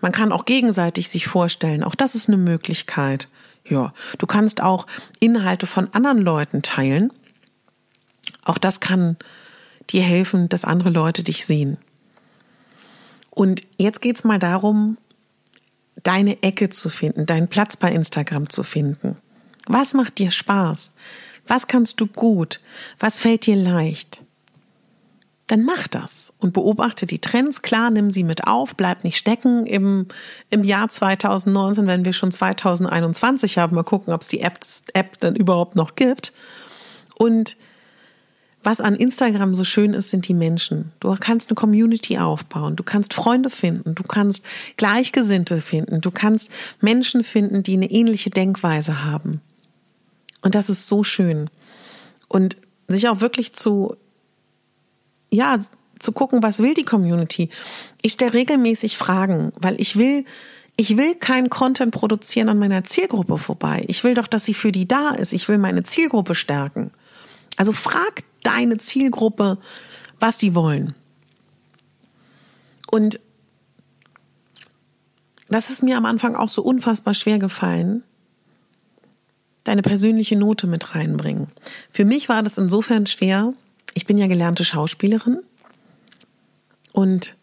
[0.02, 1.82] Man kann auch gegenseitig sich vorstellen.
[1.82, 3.28] Auch das ist eine Möglichkeit.
[3.68, 4.86] Ja, du kannst auch
[5.20, 7.12] Inhalte von anderen Leuten teilen.
[8.44, 9.16] Auch das kann
[9.90, 11.78] dir helfen, dass andere Leute dich sehen.
[13.30, 14.96] Und jetzt geht's mal darum,
[16.02, 19.16] deine Ecke zu finden, deinen Platz bei Instagram zu finden.
[19.66, 20.92] Was macht dir Spaß?
[21.46, 22.60] Was kannst du gut?
[22.98, 24.22] Was fällt dir leicht?
[25.48, 27.62] Dann mach das und beobachte die Trends.
[27.62, 30.06] Klar, nimm sie mit auf, bleib nicht stecken im,
[30.50, 33.74] im Jahr 2019, wenn wir schon 2021 haben.
[33.74, 34.60] Mal gucken, ob es die App,
[34.92, 36.34] App dann überhaupt noch gibt.
[37.16, 37.56] Und
[38.62, 40.92] was an Instagram so schön ist, sind die Menschen.
[41.00, 44.44] Du kannst eine Community aufbauen, du kannst Freunde finden, du kannst
[44.76, 46.50] Gleichgesinnte finden, du kannst
[46.82, 49.40] Menschen finden, die eine ähnliche Denkweise haben.
[50.42, 51.48] Und das ist so schön.
[52.28, 52.58] Und
[52.88, 53.96] sich auch wirklich zu,
[55.30, 55.58] ja,
[55.98, 57.50] zu gucken, was will die Community.
[58.02, 60.24] Ich stelle regelmäßig Fragen, weil ich will,
[60.76, 63.84] ich will keinen Content produzieren an meiner Zielgruppe vorbei.
[63.88, 65.32] Ich will doch, dass sie für die da ist.
[65.32, 66.92] Ich will meine Zielgruppe stärken.
[67.56, 69.58] Also frag deine Zielgruppe,
[70.20, 70.94] was die wollen.
[72.90, 73.20] Und
[75.48, 78.02] das ist mir am Anfang auch so unfassbar schwer gefallen,
[79.64, 81.48] deine persönliche Note mit reinbringen.
[81.90, 83.52] Für mich war das insofern schwer.
[83.94, 85.38] Ich bin ja gelernte Schauspielerin
[86.92, 87.36] und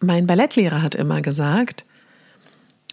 [0.00, 1.84] mein Ballettlehrer hat immer gesagt,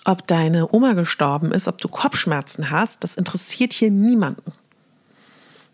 [0.05, 4.51] ob deine Oma gestorben ist, ob du Kopfschmerzen hast, das interessiert hier niemanden.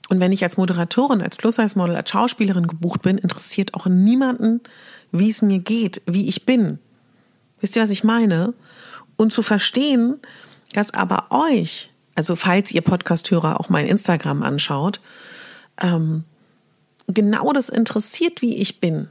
[0.10, 4.62] Und wenn ich als Moderatorin, als Plus-Size-Model, als Schauspielerin gebucht bin, interessiert auch niemanden,
[5.12, 6.80] wie es mir geht, wie ich bin.
[7.62, 8.54] Wisst ihr, was ich meine?
[9.18, 10.20] Und zu verstehen,
[10.74, 15.00] dass aber euch, also falls ihr Podcasthörer auch mein Instagram anschaut,
[15.82, 16.24] ähm,
[17.08, 19.08] genau das interessiert, wie ich bin.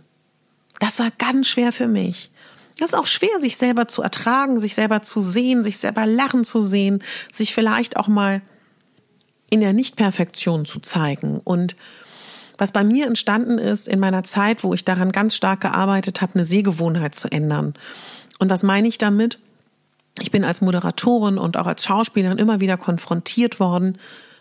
[0.81, 2.31] Das war ganz schwer für mich.
[2.79, 6.45] Das ist auch schwer, sich selber zu ertragen, sich selber zu sehen, sich selber lachen
[6.45, 7.03] zu sehen,
[7.33, 8.41] sich vielleicht auch mal
[9.51, 11.41] in der Nichtperfektion zu zeigen.
[11.43, 11.75] Und
[12.57, 16.35] was bei mir entstanden ist in meiner Zeit, wo ich daran ganz stark gearbeitet habe,
[16.35, 17.75] eine Sehgewohnheit zu ändern.
[18.39, 19.41] Und was meine ich damit?
[20.21, 23.99] Ich bin als Moderatorin und auch als Schauspielerin immer wieder konfrontiert worden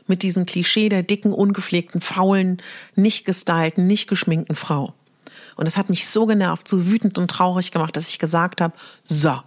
[0.08, 2.62] mit diesem Klischee der dicken, ungepflegten, faulen,
[2.96, 4.94] nicht gestylten, nicht geschminkten Frau.
[5.56, 8.76] Und es hat mich so genervt, so wütend und traurig gemacht, dass ich gesagt habe,
[9.04, 9.40] so,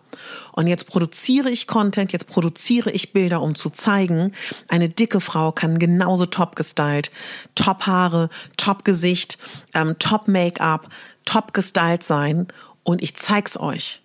[0.52, 4.32] und jetzt produziere ich Content, jetzt produziere ich Bilder, um zu zeigen,
[4.68, 7.12] eine dicke Frau kann genauso top gestylt,
[7.54, 9.38] top Haare, top Gesicht,
[9.72, 10.88] ähm, top Make-up,
[11.24, 12.48] top gestylt sein.
[12.82, 14.02] Und ich zeig's euch.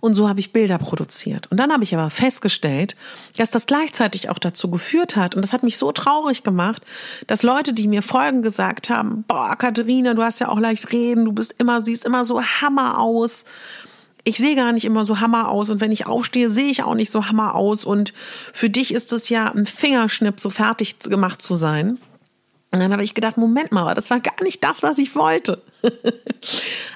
[0.00, 1.50] Und so habe ich Bilder produziert.
[1.50, 2.96] Und dann habe ich aber festgestellt,
[3.36, 6.82] dass das gleichzeitig auch dazu geführt hat, und das hat mich so traurig gemacht,
[7.26, 11.26] dass Leute, die mir folgen, gesagt haben, boah, Katharina, du hast ja auch leicht reden,
[11.26, 13.44] du bist immer, siehst immer so Hammer aus.
[14.24, 16.94] Ich sehe gar nicht immer so Hammer aus und wenn ich aufstehe, sehe ich auch
[16.94, 18.12] nicht so Hammer aus und
[18.52, 21.98] für dich ist es ja ein Fingerschnipp, so fertig gemacht zu sein.
[22.72, 25.62] Und dann habe ich gedacht, Moment mal, das war gar nicht das, was ich wollte.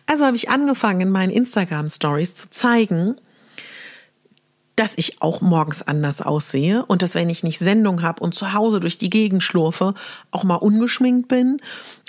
[0.06, 3.16] also habe ich angefangen, in meinen Instagram Stories zu zeigen,
[4.76, 8.52] dass ich auch morgens anders aussehe und dass wenn ich nicht Sendung habe und zu
[8.52, 9.94] Hause durch die Gegend schlurfe,
[10.30, 11.58] auch mal ungeschminkt bin,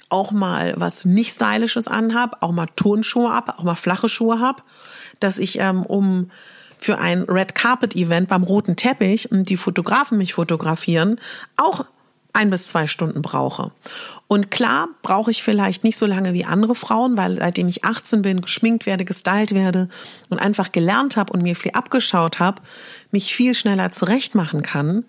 [0.10, 4.64] auch mal was nicht stylisches anhab, auch mal Turnschuhe ab, auch mal flache Schuhe hab,
[5.20, 6.32] dass ich ähm, um
[6.78, 11.20] für ein Red Carpet Event beim roten Teppich, die Fotografen mich fotografieren,
[11.58, 11.86] auch
[12.36, 13.72] ein bis zwei Stunden brauche.
[14.28, 18.22] Und klar brauche ich vielleicht nicht so lange wie andere Frauen, weil seitdem ich 18
[18.22, 19.88] bin, geschminkt werde, gestylt werde
[20.30, 22.62] und einfach gelernt habe und mir viel abgeschaut habe,
[23.12, 25.06] mich viel schneller zurechtmachen kann.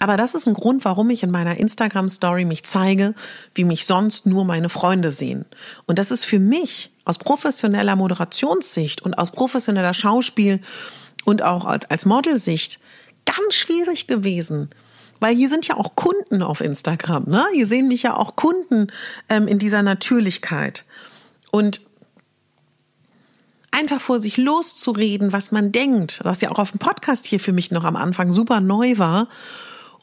[0.00, 3.14] Aber das ist ein Grund, warum ich in meiner Instagram Story mich zeige,
[3.54, 5.44] wie mich sonst nur meine Freunde sehen.
[5.86, 10.60] Und das ist für mich aus professioneller Moderationssicht und aus professioneller Schauspiel
[11.24, 12.78] und auch als Modelsicht
[13.24, 14.70] ganz schwierig gewesen,
[15.20, 17.44] Weil hier sind ja auch Kunden auf Instagram, ne?
[17.52, 18.88] Hier sehen mich ja auch Kunden
[19.28, 20.84] ähm, in dieser Natürlichkeit.
[21.50, 21.80] Und
[23.70, 27.52] einfach vor sich loszureden, was man denkt, was ja auch auf dem Podcast hier für
[27.52, 29.28] mich noch am Anfang super neu war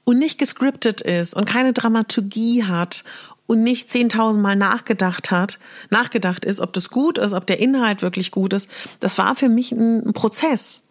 [0.03, 3.03] und nicht gescriptet ist und keine Dramaturgie hat
[3.47, 8.01] und nicht 10.000 Mal nachgedacht hat, nachgedacht ist, ob das gut ist, ob der Inhalt
[8.01, 8.69] wirklich gut ist.
[8.99, 10.81] Das war für mich ein Prozess.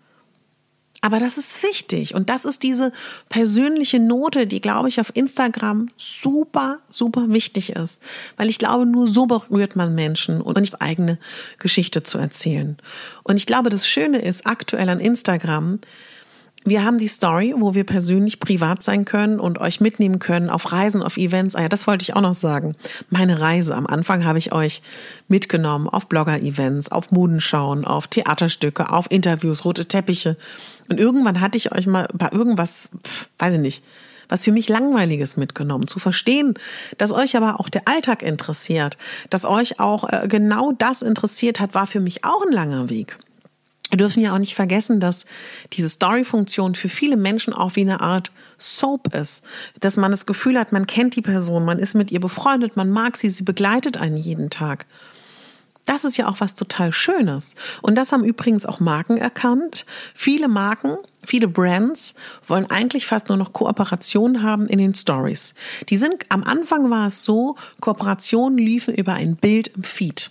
[1.04, 2.90] Aber das ist wichtig und das ist diese
[3.28, 8.00] persönliche Note, die, glaube ich, auf Instagram super, super wichtig ist.
[8.38, 11.18] Weil ich glaube, nur so berührt man Menschen und eine eigene
[11.58, 12.78] Geschichte zu erzählen.
[13.22, 15.80] Und ich glaube, das Schöne ist aktuell an Instagram,
[16.66, 20.72] wir haben die Story, wo wir persönlich privat sein können und euch mitnehmen können auf
[20.72, 21.54] Reisen, auf Events.
[21.54, 22.74] Ah ja, das wollte ich auch noch sagen.
[23.10, 23.74] Meine Reise.
[23.74, 24.80] Am Anfang habe ich euch
[25.28, 30.38] mitgenommen auf Blogger-Events, auf Modenschauen, auf Theaterstücke, auf Interviews, rote Teppiche.
[30.88, 32.90] Und irgendwann hatte ich euch mal bei irgendwas,
[33.38, 33.84] weiß ich nicht,
[34.28, 36.54] was für mich langweiliges mitgenommen, zu verstehen,
[36.98, 38.96] dass euch aber auch der Alltag interessiert,
[39.30, 43.18] dass euch auch äh, genau das interessiert hat, war für mich auch ein langer Weg.
[43.90, 45.24] Wir dürfen ja auch nicht vergessen, dass
[45.72, 49.44] diese Story-Funktion für viele Menschen auch wie eine Art Soap ist.
[49.78, 52.90] Dass man das Gefühl hat, man kennt die Person, man ist mit ihr befreundet, man
[52.90, 54.86] mag sie, sie begleitet einen jeden Tag.
[55.84, 57.56] Das ist ja auch was total Schönes.
[57.82, 59.84] Und das haben übrigens auch Marken erkannt.
[60.14, 62.14] Viele Marken, viele Brands
[62.46, 65.54] wollen eigentlich fast nur noch Kooperation haben in den Stories.
[65.90, 70.30] Die sind, am Anfang war es so, Kooperationen liefen über ein Bild im Feed.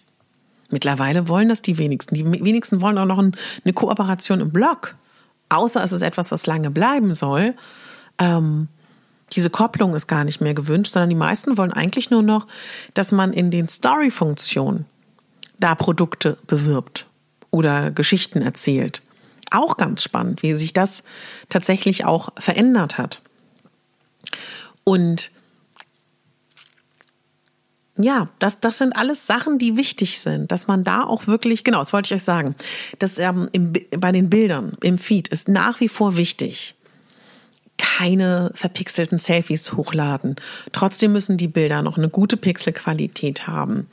[0.72, 2.16] Mittlerweile wollen das die wenigsten.
[2.16, 4.96] Die wenigsten wollen auch noch eine Kooperation im Blog.
[5.50, 7.54] Außer es ist etwas, was lange bleiben soll.
[8.18, 8.70] Ähm,
[9.34, 12.48] diese Kopplung ist gar nicht mehr gewünscht, sondern die meisten wollen eigentlich nur noch,
[12.96, 14.86] dass man in den Story-Funktionen
[15.64, 17.08] da Produkte bewirbt
[17.50, 19.02] oder Geschichten erzählt.
[19.50, 21.04] Auch ganz spannend, wie sich das
[21.48, 23.22] tatsächlich auch verändert hat.
[24.84, 25.32] Und
[27.96, 31.80] ja, das, das sind alles Sachen, die wichtig sind, dass man da auch wirklich, genau,
[31.80, 32.56] das wollte ich euch sagen,
[33.00, 36.76] dass ähm, im, bei den Bildern im Feed ist nach wie vor wichtig,
[37.78, 40.36] keine verpixelten Selfies hochladen.
[40.72, 43.88] Trotzdem müssen die Bilder noch eine gute Pixelqualität haben.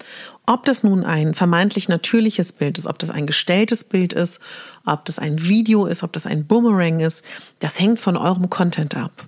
[0.46, 4.40] Ob das nun ein vermeintlich natürliches Bild ist, ob das ein gestelltes Bild ist,
[4.84, 7.24] ob das ein Video ist, ob das ein Boomerang ist,
[7.58, 9.26] das hängt von eurem Content ab.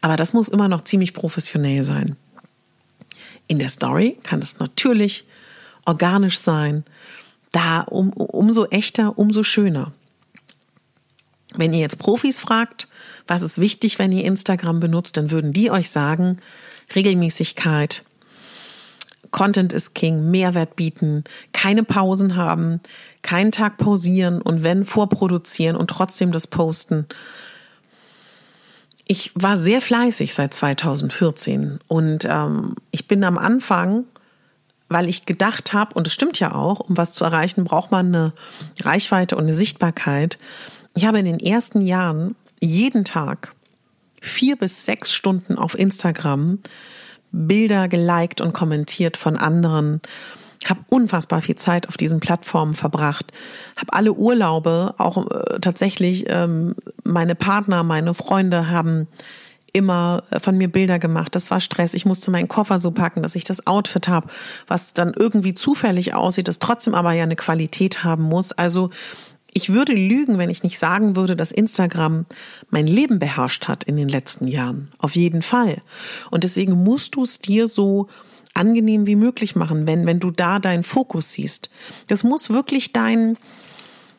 [0.00, 2.16] Aber das muss immer noch ziemlich professionell sein.
[3.48, 5.24] In der Story kann es natürlich
[5.84, 6.84] organisch sein.
[7.50, 9.92] Da um, umso echter, umso schöner.
[11.54, 12.88] Wenn ihr jetzt Profis fragt,
[13.28, 16.38] was ist wichtig, wenn ihr Instagram benutzt, dann würden die euch sagen,
[16.94, 18.04] Regelmäßigkeit,
[19.30, 22.80] Content ist King, Mehrwert bieten, keine Pausen haben,
[23.22, 27.06] keinen Tag pausieren und wenn vorproduzieren und trotzdem das posten
[29.08, 34.04] ich war sehr fleißig seit 2014 und ähm, ich bin am Anfang,
[34.90, 38.06] weil ich gedacht habe, und es stimmt ja auch, um was zu erreichen, braucht man
[38.06, 38.32] eine
[38.82, 40.38] Reichweite und eine Sichtbarkeit.
[40.94, 43.54] Ich habe in den ersten Jahren jeden Tag
[44.20, 46.58] vier bis sechs Stunden auf Instagram
[47.30, 50.00] Bilder geliked und kommentiert von anderen
[50.66, 53.32] habe unfassbar viel Zeit auf diesen Plattformen verbracht,
[53.76, 59.06] habe alle Urlaube, auch äh, tatsächlich ähm, meine Partner, meine Freunde haben
[59.72, 61.34] immer äh, von mir Bilder gemacht.
[61.34, 61.94] Das war Stress.
[61.94, 64.28] Ich musste meinen Koffer so packen, dass ich das Outfit habe,
[64.66, 68.52] was dann irgendwie zufällig aussieht, das trotzdem aber ja eine Qualität haben muss.
[68.52, 68.90] Also
[69.54, 72.26] ich würde lügen, wenn ich nicht sagen würde, dass Instagram
[72.70, 74.92] mein Leben beherrscht hat in den letzten Jahren.
[74.98, 75.78] Auf jeden Fall.
[76.30, 78.08] Und deswegen musst du es dir so
[78.54, 81.70] angenehm wie möglich machen, wenn, wenn du da deinen Fokus siehst.
[82.08, 83.36] Das muss wirklich dein,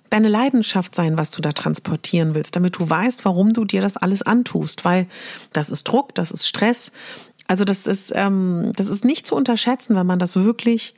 [0.09, 3.97] deine Leidenschaft sein, was du da transportieren willst, damit du weißt, warum du dir das
[3.97, 5.07] alles antust, weil
[5.53, 6.91] das ist Druck, das ist Stress.
[7.47, 10.95] Also das ist, ähm, das ist nicht zu unterschätzen, wenn man das wirklich,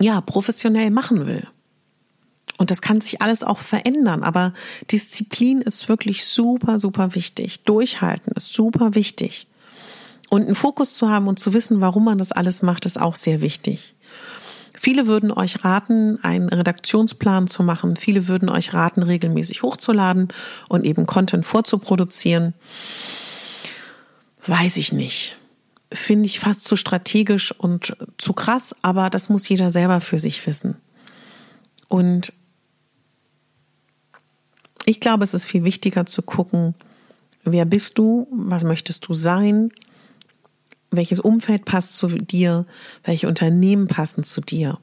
[0.00, 1.46] ja, professionell machen will.
[2.60, 4.52] Und das kann sich alles auch verändern, aber
[4.92, 7.64] Disziplin ist wirklich super, super wichtig.
[7.64, 9.46] Durchhalten ist super wichtig.
[10.28, 13.14] Und einen Fokus zu haben und zu wissen, warum man das alles macht, ist auch
[13.14, 13.94] sehr wichtig.
[14.74, 17.96] Viele würden euch raten, einen Redaktionsplan zu machen.
[17.96, 20.28] Viele würden euch raten, regelmäßig hochzuladen
[20.68, 22.52] und eben Content vorzuproduzieren.
[24.46, 25.38] Weiß ich nicht.
[25.90, 30.46] Finde ich fast zu strategisch und zu krass, aber das muss jeder selber für sich
[30.46, 30.76] wissen.
[31.88, 32.34] Und
[34.84, 36.74] ich glaube, es ist viel wichtiger zu gucken,
[37.44, 39.70] wer bist du, was möchtest du sein,
[40.90, 42.66] welches Umfeld passt zu dir,
[43.04, 44.78] welche Unternehmen passen zu dir.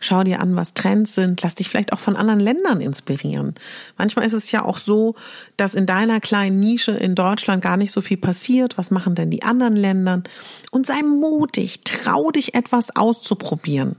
[0.00, 1.40] Schau dir an, was Trends sind.
[1.40, 3.54] Lass dich vielleicht auch von anderen Ländern inspirieren.
[3.96, 5.14] Manchmal ist es ja auch so,
[5.56, 8.76] dass in deiner kleinen Nische in Deutschland gar nicht so viel passiert.
[8.76, 10.22] Was machen denn die anderen Länder?
[10.70, 13.96] Und sei mutig, trau dich etwas auszuprobieren.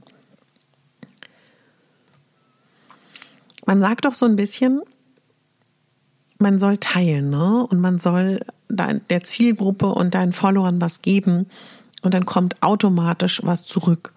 [3.64, 4.82] Man sagt doch so ein bisschen,
[6.38, 7.66] man soll teilen, ne?
[7.66, 11.46] Und man soll der Zielgruppe und deinen Followern was geben
[12.02, 14.12] und dann kommt automatisch was zurück.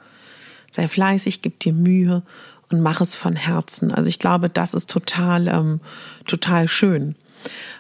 [0.72, 2.24] Sei fleißig, gib dir Mühe
[2.72, 3.92] und mach es von Herzen.
[3.92, 5.80] Also ich glaube, das ist total, ähm,
[6.26, 7.16] total schön.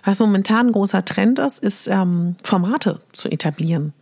[0.03, 3.93] Was momentan ein großer Trend ist, ist ähm, Formate zu etablieren.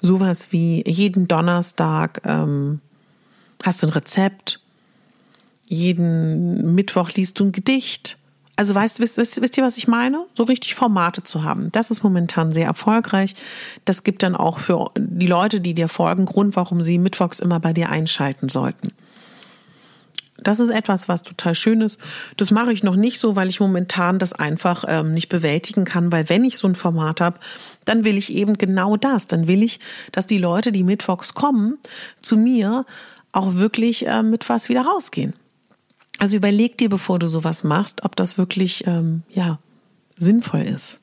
[0.00, 2.80] Sowas wie jeden Donnerstag ähm,
[3.62, 4.60] hast du ein Rezept,
[5.66, 8.18] jeden Mittwoch liest du ein Gedicht,
[8.60, 10.26] also weißt, wisst, wisst, wisst ihr, was ich meine?
[10.34, 11.72] So richtig Formate zu haben.
[11.72, 13.34] Das ist momentan sehr erfolgreich.
[13.86, 17.58] Das gibt dann auch für die Leute, die dir folgen, Grund, warum sie mittwochs immer
[17.58, 18.92] bei dir einschalten sollten.
[20.36, 21.98] Das ist etwas, was total schön ist.
[22.36, 26.12] Das mache ich noch nicht so, weil ich momentan das einfach ähm, nicht bewältigen kann,
[26.12, 27.40] weil wenn ich so ein Format habe,
[27.86, 29.26] dann will ich eben genau das.
[29.26, 29.80] Dann will ich,
[30.12, 31.78] dass die Leute, die mittwochs kommen,
[32.20, 32.84] zu mir
[33.32, 35.32] auch wirklich äh, mit was wieder rausgehen.
[36.20, 39.58] Also überleg dir, bevor du sowas machst, ob das wirklich ähm, ja
[40.18, 41.00] sinnvoll ist.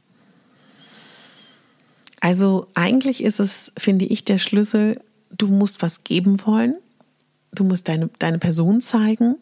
[2.20, 5.01] Also eigentlich ist es, finde ich, der Schlüssel,
[5.36, 6.76] du musst was geben wollen.
[7.51, 9.38] Du musst deine, deine Person zeigen.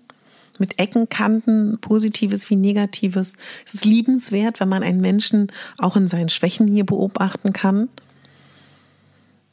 [0.60, 3.34] Mit Ecken, Kanten, Positives wie Negatives.
[3.66, 7.90] Es ist liebenswert, wenn man einen Menschen auch in seinen Schwächen hier beobachten kann.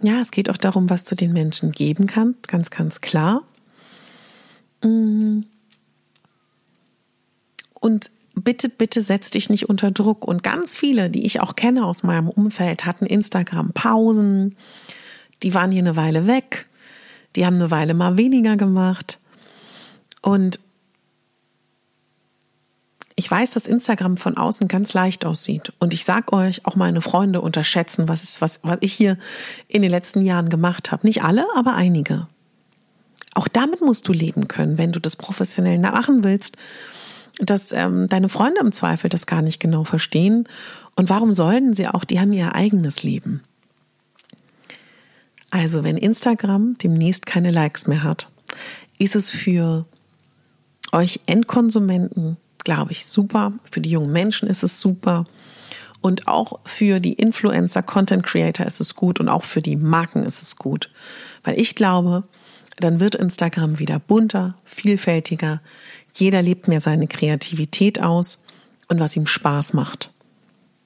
[0.00, 3.42] Ja, es geht auch darum, was du den Menschen geben kannst, ganz, ganz klar.
[4.84, 5.46] Mhm.
[7.82, 10.24] Und bitte, bitte setz dich nicht unter Druck.
[10.24, 14.56] Und ganz viele, die ich auch kenne aus meinem Umfeld, hatten Instagram-Pausen.
[15.42, 16.66] Die waren hier eine Weile weg.
[17.34, 19.18] Die haben eine Weile mal weniger gemacht.
[20.20, 20.60] Und
[23.16, 25.72] ich weiß, dass Instagram von außen ganz leicht aussieht.
[25.80, 29.18] Und ich sag euch, auch meine Freunde unterschätzen, was, ist, was, was ich hier
[29.66, 31.04] in den letzten Jahren gemacht habe.
[31.04, 32.28] Nicht alle, aber einige.
[33.34, 36.56] Auch damit musst du leben können, wenn du das professionell machen willst
[37.38, 40.48] dass ähm, deine Freunde im Zweifel das gar nicht genau verstehen.
[40.96, 42.04] Und warum sollten sie auch?
[42.04, 43.42] Die haben ihr eigenes Leben.
[45.50, 48.28] Also, wenn Instagram demnächst keine Likes mehr hat,
[48.98, 49.86] ist es für
[50.92, 53.52] euch Endkonsumenten, glaube ich, super.
[53.70, 55.26] Für die jungen Menschen ist es super.
[56.00, 60.24] Und auch für die Influencer, Content Creator ist es gut und auch für die Marken
[60.24, 60.90] ist es gut.
[61.44, 62.24] Weil ich glaube,
[62.76, 65.60] dann wird Instagram wieder bunter, vielfältiger.
[66.14, 68.42] Jeder lebt mehr seine Kreativität aus
[68.88, 70.10] und was ihm Spaß macht.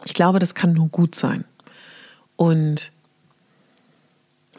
[0.04, 1.44] Ich glaube, das kann nur gut sein.
[2.36, 2.92] Und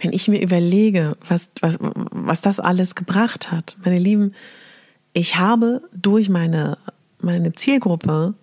[0.02, 4.34] wenn ich mir überlege, was, was, was das alles gebracht hat, meine Lieben,
[5.14, 6.78] ich habe durch meine,
[7.20, 8.34] meine Zielgruppe,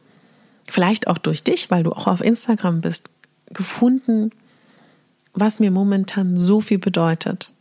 [0.69, 3.09] vielleicht auch durch dich, weil du auch auf Instagram bist,
[3.47, 4.31] gefunden,
[5.33, 7.53] was mir momentan so viel bedeutet.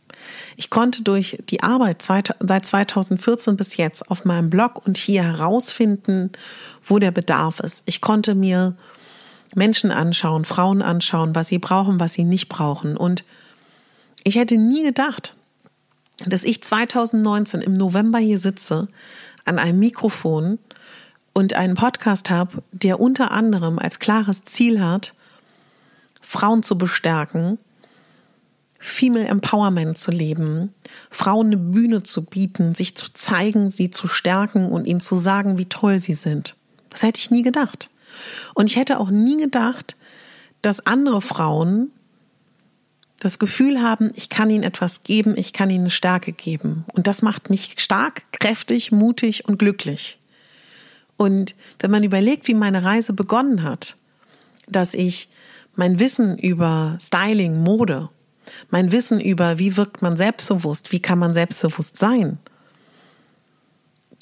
[0.56, 6.32] Ich konnte durch die Arbeit seit 2014 bis jetzt auf meinem Blog und hier herausfinden,
[6.82, 7.82] wo der Bedarf ist.
[7.86, 8.76] Ich konnte mir
[9.54, 12.96] Menschen anschauen, Frauen anschauen, was sie brauchen, was sie nicht brauchen.
[12.96, 13.24] Und
[14.24, 15.34] ich hätte nie gedacht,
[16.26, 18.88] dass ich 2019 im November hier sitze
[19.44, 20.58] an einem Mikrofon
[21.32, 25.14] und einen Podcast habe, der unter anderem als klares Ziel hat,
[26.22, 27.58] Frauen zu bestärken,
[28.86, 30.74] Female Empowerment zu leben,
[31.10, 35.56] Frauen eine Bühne zu bieten, sich zu zeigen, sie zu stärken und ihnen zu sagen,
[35.56, 36.54] wie toll sie sind.
[36.90, 37.88] Das hätte ich nie gedacht.
[38.52, 39.96] Und ich hätte auch nie gedacht,
[40.60, 41.92] dass andere Frauen
[43.20, 46.84] das Gefühl haben, ich kann ihnen etwas geben, ich kann ihnen eine Stärke geben.
[46.92, 50.18] Und das macht mich stark, kräftig, mutig und glücklich.
[51.16, 53.96] Und wenn man überlegt, wie meine Reise begonnen hat,
[54.68, 55.30] dass ich
[55.74, 58.10] mein Wissen über Styling, Mode
[58.70, 62.38] mein Wissen über, wie wirkt man selbstbewusst, wie kann man selbstbewusst sein,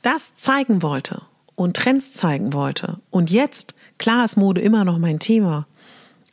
[0.03, 1.23] das zeigen wollte
[1.55, 2.99] und Trends zeigen wollte.
[3.11, 5.67] Und jetzt, klar ist Mode immer noch mein Thema,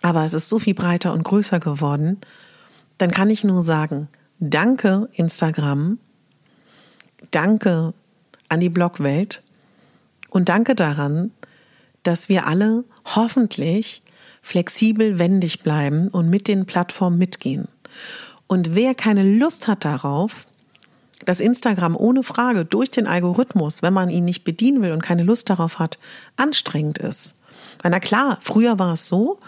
[0.01, 2.19] aber es ist so viel breiter und größer geworden,
[2.97, 4.07] dann kann ich nur sagen,
[4.39, 5.99] danke Instagram,
[7.31, 7.93] danke
[8.49, 9.43] an die Blogwelt
[10.29, 11.31] und danke daran,
[12.03, 14.01] dass wir alle hoffentlich
[14.41, 17.67] flexibel wendig bleiben und mit den Plattformen mitgehen.
[18.47, 20.47] Und wer keine Lust hat darauf,
[21.25, 25.23] dass Instagram ohne Frage durch den Algorithmus, wenn man ihn nicht bedienen will und keine
[25.23, 25.99] Lust darauf hat,
[26.37, 27.35] anstrengend ist.
[27.83, 29.39] Na klar, früher war es so,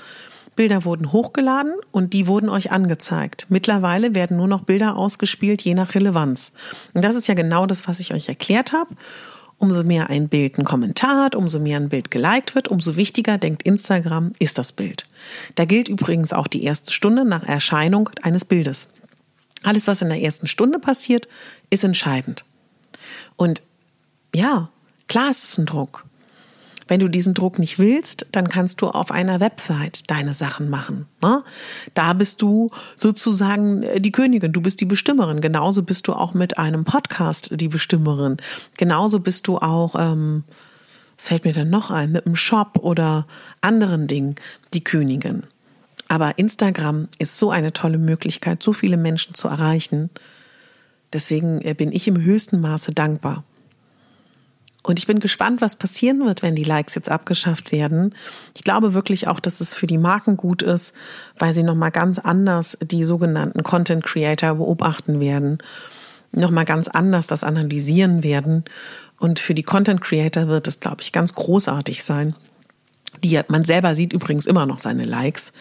[0.55, 3.45] Bilder wurden hochgeladen und die wurden euch angezeigt.
[3.49, 6.51] Mittlerweile werden nur noch Bilder ausgespielt, je nach Relevanz.
[6.93, 8.93] Und das ist ja genau das, was ich euch erklärt habe.
[9.61, 13.37] Umso mehr ein Bild einen Kommentar hat, umso mehr ein Bild geliked wird, umso wichtiger,
[13.37, 15.05] denkt Instagram, ist das Bild.
[15.53, 18.87] Da gilt übrigens auch die erste Stunde nach Erscheinung eines Bildes.
[19.61, 21.27] Alles, was in der ersten Stunde passiert,
[21.69, 22.43] ist entscheidend.
[23.35, 23.61] Und
[24.33, 24.69] ja,
[25.07, 26.05] klar ist es ein Druck.
[26.91, 31.05] Wenn du diesen Druck nicht willst, dann kannst du auf einer Website deine Sachen machen.
[31.21, 31.41] Ne?
[31.93, 35.39] Da bist du sozusagen äh, die Königin, du bist die Bestimmerin.
[35.39, 38.35] Genauso bist du auch mit einem Podcast die Bestimmerin.
[38.75, 40.43] Genauso bist du auch, ähm,
[41.15, 43.25] was fällt mir denn noch ein, mit einem Shop oder
[43.61, 44.35] anderen Dingen
[44.73, 45.43] die Königin.
[46.09, 50.09] Aber Instagram ist so eine tolle Möglichkeit, so viele Menschen zu erreichen.
[51.13, 53.45] Deswegen äh, bin ich im höchsten Maße dankbar.
[54.83, 58.15] Und ich bin gespannt, was passieren wird, wenn die Likes jetzt abgeschafft werden.
[58.55, 60.93] Ich glaube wirklich auch, dass es für die Marken gut ist,
[61.37, 65.59] weil sie nochmal ganz anders die sogenannten Content Creator beobachten werden,
[66.31, 68.65] nochmal ganz anders das analysieren werden.
[69.19, 72.35] Und für die Content Creator wird es, glaube ich, ganz großartig sein.
[73.23, 75.51] Die, man selber sieht übrigens immer noch seine Likes.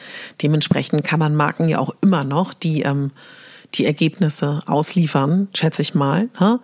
[0.41, 3.11] Dementsprechend kann man Marken ja auch immer noch die, ähm,
[3.75, 6.31] die Ergebnisse ausliefern, schätze ich mal.
[6.41, 6.59] Ne?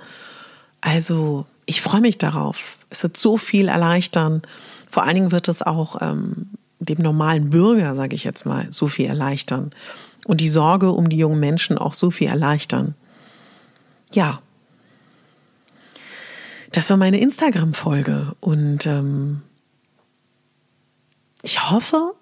[0.80, 2.78] Also ich freue mich darauf.
[2.90, 4.42] Es wird so viel erleichtern.
[4.88, 8.86] Vor allen Dingen wird es auch ähm, dem normalen Bürger, sage ich jetzt mal, so
[8.86, 9.70] viel erleichtern.
[10.24, 12.94] Und die Sorge um die jungen Menschen auch so viel erleichtern.
[14.12, 14.40] Ja.
[16.72, 18.34] Das war meine Instagram-Folge.
[18.40, 19.42] Und ähm,
[21.42, 22.14] ich hoffe,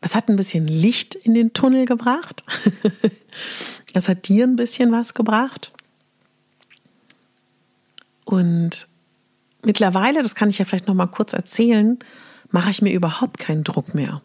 [0.00, 2.44] es hat ein bisschen Licht in den Tunnel gebracht.
[3.96, 5.72] Es hat dir ein bisschen was gebracht.
[8.26, 8.88] Und
[9.64, 11.98] mittlerweile, das kann ich ja vielleicht noch mal kurz erzählen,
[12.50, 14.20] mache ich mir überhaupt keinen Druck mehr.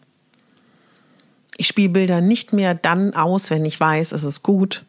[1.56, 4.84] Ich spiele Bilder nicht mehr dann aus, wenn ich weiß, es ist gut.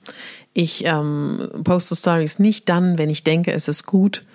[0.53, 4.25] Ich ähm, poste Stories nicht dann, wenn ich denke, es ist gut.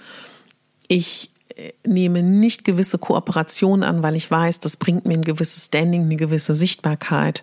[0.86, 5.66] Ich äh, nehme nicht gewisse Kooperationen an, weil ich weiß, das bringt mir ein gewisses
[5.66, 7.42] Standing, eine gewisse Sichtbarkeit.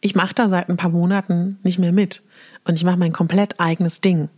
[0.00, 2.22] Ich mache da seit ein paar Monaten nicht mehr mit
[2.64, 4.30] und ich mache mein komplett eigenes Ding.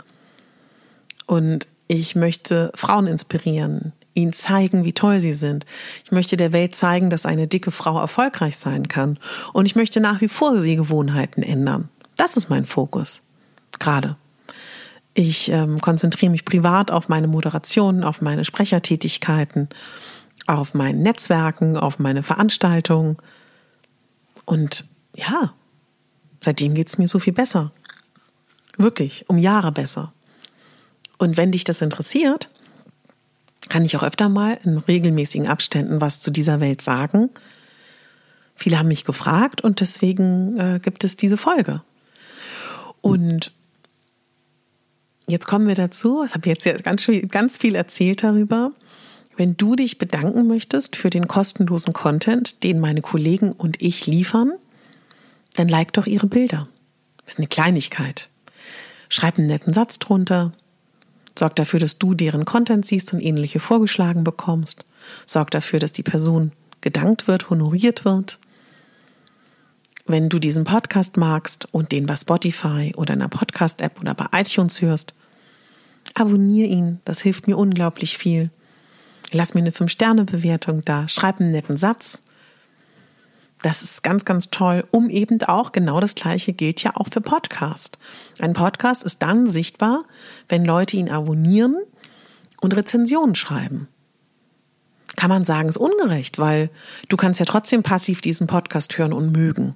[1.26, 5.66] Und ich möchte Frauen inspirieren, ihnen zeigen, wie toll sie sind.
[6.04, 9.18] Ich möchte der Welt zeigen, dass eine dicke Frau erfolgreich sein kann.
[9.52, 11.88] Und ich möchte nach wie vor Sehgewohnheiten ändern.
[12.16, 13.22] Das ist mein Fokus.
[13.80, 14.16] Gerade.
[15.14, 19.68] Ich ähm, konzentriere mich privat auf meine Moderation, auf meine Sprechertätigkeiten,
[20.46, 23.16] auf mein Netzwerken, auf meine Veranstaltungen.
[24.44, 24.84] Und
[25.16, 25.54] ja,
[26.40, 27.72] seitdem geht es mir so viel besser.
[28.76, 30.12] Wirklich, um Jahre besser.
[31.20, 32.48] Und wenn dich das interessiert,
[33.68, 37.28] kann ich auch öfter mal in regelmäßigen Abständen was zu dieser Welt sagen.
[38.54, 41.82] Viele haben mich gefragt und deswegen äh, gibt es diese Folge.
[43.02, 43.52] Und
[45.28, 48.72] jetzt kommen wir dazu, ich habe jetzt ganz, ganz viel erzählt darüber.
[49.36, 54.52] Wenn du dich bedanken möchtest für den kostenlosen Content, den meine Kollegen und ich liefern,
[55.52, 56.66] dann like doch ihre Bilder.
[57.26, 58.30] Das ist eine Kleinigkeit.
[59.10, 60.52] Schreib einen netten Satz drunter,
[61.38, 64.84] Sorg dafür, dass du deren Content siehst und ähnliche vorgeschlagen bekommst.
[65.26, 68.38] Sorg dafür, dass die Person gedankt wird, honoriert wird.
[70.06, 74.80] Wenn du diesen Podcast magst und den bei Spotify oder einer Podcast-App oder bei iTunes
[74.80, 75.14] hörst,
[76.14, 77.00] abonniere ihn.
[77.04, 78.50] Das hilft mir unglaublich viel.
[79.32, 81.08] Lass mir eine 5-Sterne-Bewertung da.
[81.08, 82.24] Schreib einen netten Satz.
[83.62, 87.20] Das ist ganz, ganz toll, um eben auch genau das Gleiche gilt ja auch für
[87.20, 87.98] Podcast.
[88.38, 90.04] Ein Podcast ist dann sichtbar,
[90.48, 91.76] wenn Leute ihn abonnieren
[92.60, 93.88] und Rezensionen schreiben.
[95.16, 96.70] Kann man sagen, ist ungerecht, weil
[97.08, 99.74] du kannst ja trotzdem passiv diesen Podcast hören und mögen.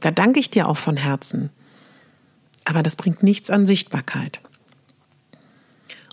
[0.00, 1.50] Da danke ich dir auch von Herzen.
[2.64, 4.40] Aber das bringt nichts an Sichtbarkeit.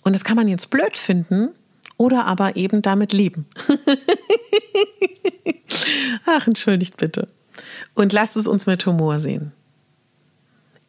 [0.03, 1.49] Und das kann man jetzt blöd finden
[2.04, 3.45] oder aber eben damit leben.
[6.26, 7.28] Ach, entschuldigt bitte.
[7.93, 9.54] Und lasst es uns mit Humor sehen.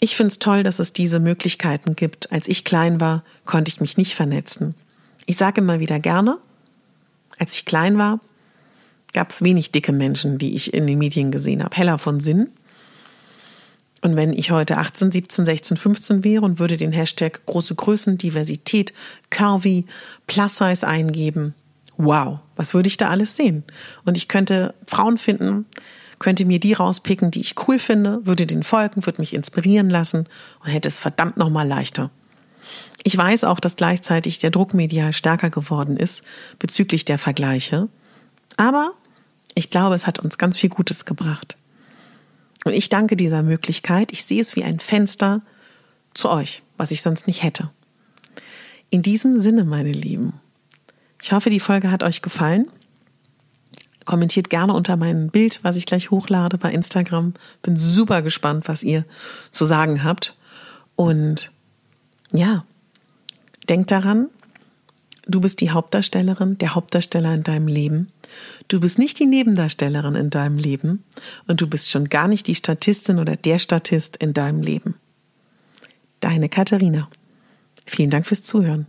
[0.00, 2.32] Ich finde es toll, dass es diese Möglichkeiten gibt.
[2.32, 4.74] Als ich klein war, konnte ich mich nicht vernetzen.
[5.24, 6.38] Ich sage immer wieder gerne,
[7.38, 8.18] als ich klein war,
[9.12, 11.76] gab es wenig dicke Menschen, die ich in den Medien gesehen habe.
[11.76, 12.50] Heller von Sinn.
[14.04, 18.18] Und wenn ich heute 18, 17, 16, 15 wäre und würde den Hashtag große Größen,
[18.18, 18.92] Diversität,
[19.30, 19.86] Curvy,
[20.26, 21.54] Plus Size eingeben,
[21.96, 23.64] wow, was würde ich da alles sehen?
[24.04, 25.64] Und ich könnte Frauen finden,
[26.18, 30.28] könnte mir die rauspicken, die ich cool finde, würde den folgen, würde mich inspirieren lassen
[30.62, 32.10] und hätte es verdammt nochmal leichter.
[33.04, 36.22] Ich weiß auch, dass gleichzeitig der Druck medial stärker geworden ist
[36.58, 37.88] bezüglich der Vergleiche.
[38.58, 38.92] Aber
[39.54, 41.56] ich glaube, es hat uns ganz viel Gutes gebracht.
[42.64, 44.12] Und ich danke dieser Möglichkeit.
[44.12, 45.42] Ich sehe es wie ein Fenster
[46.14, 47.70] zu euch, was ich sonst nicht hätte.
[48.90, 50.40] In diesem Sinne, meine Lieben,
[51.22, 52.70] ich hoffe, die Folge hat euch gefallen.
[54.04, 57.34] Kommentiert gerne unter meinem Bild, was ich gleich hochlade bei Instagram.
[57.62, 59.04] Bin super gespannt, was ihr
[59.50, 60.34] zu sagen habt.
[60.96, 61.50] Und
[62.32, 62.64] ja,
[63.68, 64.28] denkt daran,
[65.26, 68.08] du bist die Hauptdarstellerin, der Hauptdarsteller in deinem Leben.
[68.68, 71.04] Du bist nicht die Nebendarstellerin in deinem Leben
[71.46, 74.96] und du bist schon gar nicht die Statistin oder der Statist in deinem Leben.
[76.20, 77.08] Deine Katharina.
[77.86, 78.86] Vielen Dank fürs Zuhören.